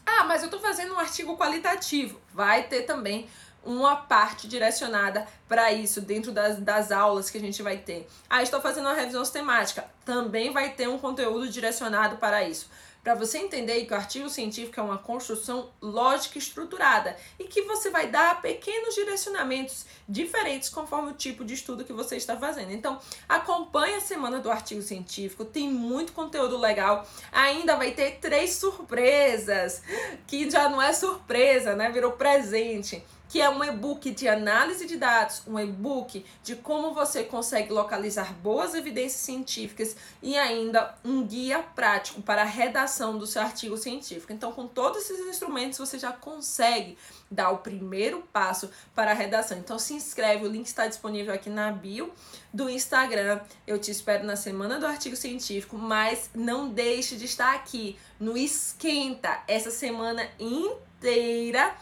Ah, 0.04 0.24
mas 0.24 0.42
eu 0.42 0.46
estou 0.46 0.60
fazendo 0.60 0.94
um 0.94 0.98
artigo 0.98 1.36
qualitativo. 1.36 2.20
Vai 2.34 2.64
ter 2.64 2.82
também 2.82 3.28
uma 3.64 3.94
parte 3.94 4.48
direcionada 4.48 5.28
para 5.46 5.72
isso 5.72 6.00
dentro 6.00 6.32
das, 6.32 6.58
das 6.58 6.90
aulas 6.90 7.30
que 7.30 7.38
a 7.38 7.40
gente 7.40 7.62
vai 7.62 7.76
ter. 7.76 8.08
Ah, 8.28 8.42
estou 8.42 8.60
fazendo 8.60 8.86
uma 8.86 8.94
revisão 8.94 9.24
sistemática. 9.24 9.88
Também 10.04 10.52
vai 10.52 10.70
ter 10.70 10.88
um 10.88 10.98
conteúdo 10.98 11.48
direcionado 11.48 12.16
para 12.16 12.42
isso 12.42 12.68
para 13.08 13.14
você 13.14 13.38
entender 13.38 13.86
que 13.86 13.94
o 13.94 13.96
artigo 13.96 14.28
científico 14.28 14.78
é 14.78 14.82
uma 14.82 14.98
construção 14.98 15.70
lógica 15.80 16.36
estruturada 16.36 17.16
e 17.38 17.44
que 17.44 17.62
você 17.62 17.88
vai 17.88 18.08
dar 18.08 18.42
pequenos 18.42 18.94
direcionamentos 18.94 19.86
diferentes 20.06 20.68
conforme 20.68 21.12
o 21.12 21.14
tipo 21.14 21.42
de 21.42 21.54
estudo 21.54 21.86
que 21.86 21.92
você 21.94 22.16
está 22.16 22.36
fazendo. 22.36 22.70
Então, 22.70 23.00
acompanhe 23.26 23.94
a 23.94 24.00
semana 24.02 24.40
do 24.40 24.50
artigo 24.50 24.82
científico, 24.82 25.42
tem 25.42 25.70
muito 25.70 26.12
conteúdo 26.12 26.58
legal. 26.58 27.08
Ainda 27.32 27.76
vai 27.76 27.92
ter 27.92 28.18
três 28.20 28.56
surpresas, 28.56 29.82
que 30.26 30.50
já 30.50 30.68
não 30.68 30.82
é 30.82 30.92
surpresa, 30.92 31.74
né? 31.74 31.88
Virou 31.88 32.12
presente 32.12 33.02
que 33.28 33.40
é 33.40 33.48
um 33.48 33.62
e-book 33.62 34.10
de 34.10 34.26
análise 34.26 34.86
de 34.86 34.96
dados, 34.96 35.42
um 35.46 35.58
e-book 35.58 36.24
de 36.42 36.56
como 36.56 36.94
você 36.94 37.22
consegue 37.22 37.72
localizar 37.72 38.32
boas 38.34 38.74
evidências 38.74 39.20
científicas 39.20 39.96
e 40.22 40.36
ainda 40.36 40.94
um 41.04 41.26
guia 41.26 41.58
prático 41.58 42.22
para 42.22 42.42
a 42.42 42.46
redação 42.46 43.18
do 43.18 43.26
seu 43.26 43.42
artigo 43.42 43.76
científico. 43.76 44.32
Então, 44.32 44.50
com 44.52 44.66
todos 44.66 45.02
esses 45.02 45.26
instrumentos, 45.26 45.78
você 45.78 45.98
já 45.98 46.10
consegue 46.10 46.96
dar 47.30 47.50
o 47.50 47.58
primeiro 47.58 48.22
passo 48.32 48.70
para 48.94 49.10
a 49.10 49.14
redação. 49.14 49.58
Então, 49.58 49.78
se 49.78 49.92
inscreve, 49.92 50.46
o 50.46 50.48
link 50.50 50.66
está 50.66 50.86
disponível 50.86 51.34
aqui 51.34 51.50
na 51.50 51.70
bio 51.70 52.10
do 52.52 52.70
Instagram. 52.70 53.40
Eu 53.66 53.78
te 53.78 53.90
espero 53.90 54.24
na 54.24 54.36
semana 54.36 54.78
do 54.78 54.86
artigo 54.86 55.16
científico, 55.16 55.76
mas 55.76 56.30
não 56.34 56.70
deixe 56.70 57.16
de 57.16 57.26
estar 57.26 57.54
aqui 57.54 57.98
no 58.18 58.36
Esquenta 58.38 59.42
essa 59.46 59.70
semana 59.70 60.26
inteira 60.38 61.76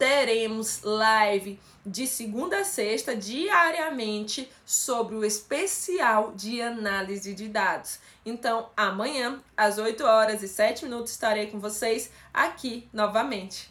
teremos 0.00 0.80
live 0.82 1.60
de 1.84 2.06
segunda 2.06 2.60
a 2.60 2.64
sexta, 2.64 3.14
diariamente, 3.14 4.50
sobre 4.64 5.14
o 5.14 5.22
especial 5.22 6.32
de 6.32 6.62
análise 6.62 7.34
de 7.34 7.46
dados. 7.48 7.98
Então, 8.24 8.70
amanhã, 8.74 9.42
às 9.54 9.76
8 9.76 10.02
horas 10.02 10.42
e 10.42 10.48
7 10.48 10.86
minutos, 10.86 11.12
estarei 11.12 11.48
com 11.48 11.60
vocês 11.60 12.10
aqui 12.32 12.88
novamente. 12.94 13.70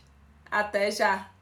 Até 0.51 0.91
já! 0.91 1.38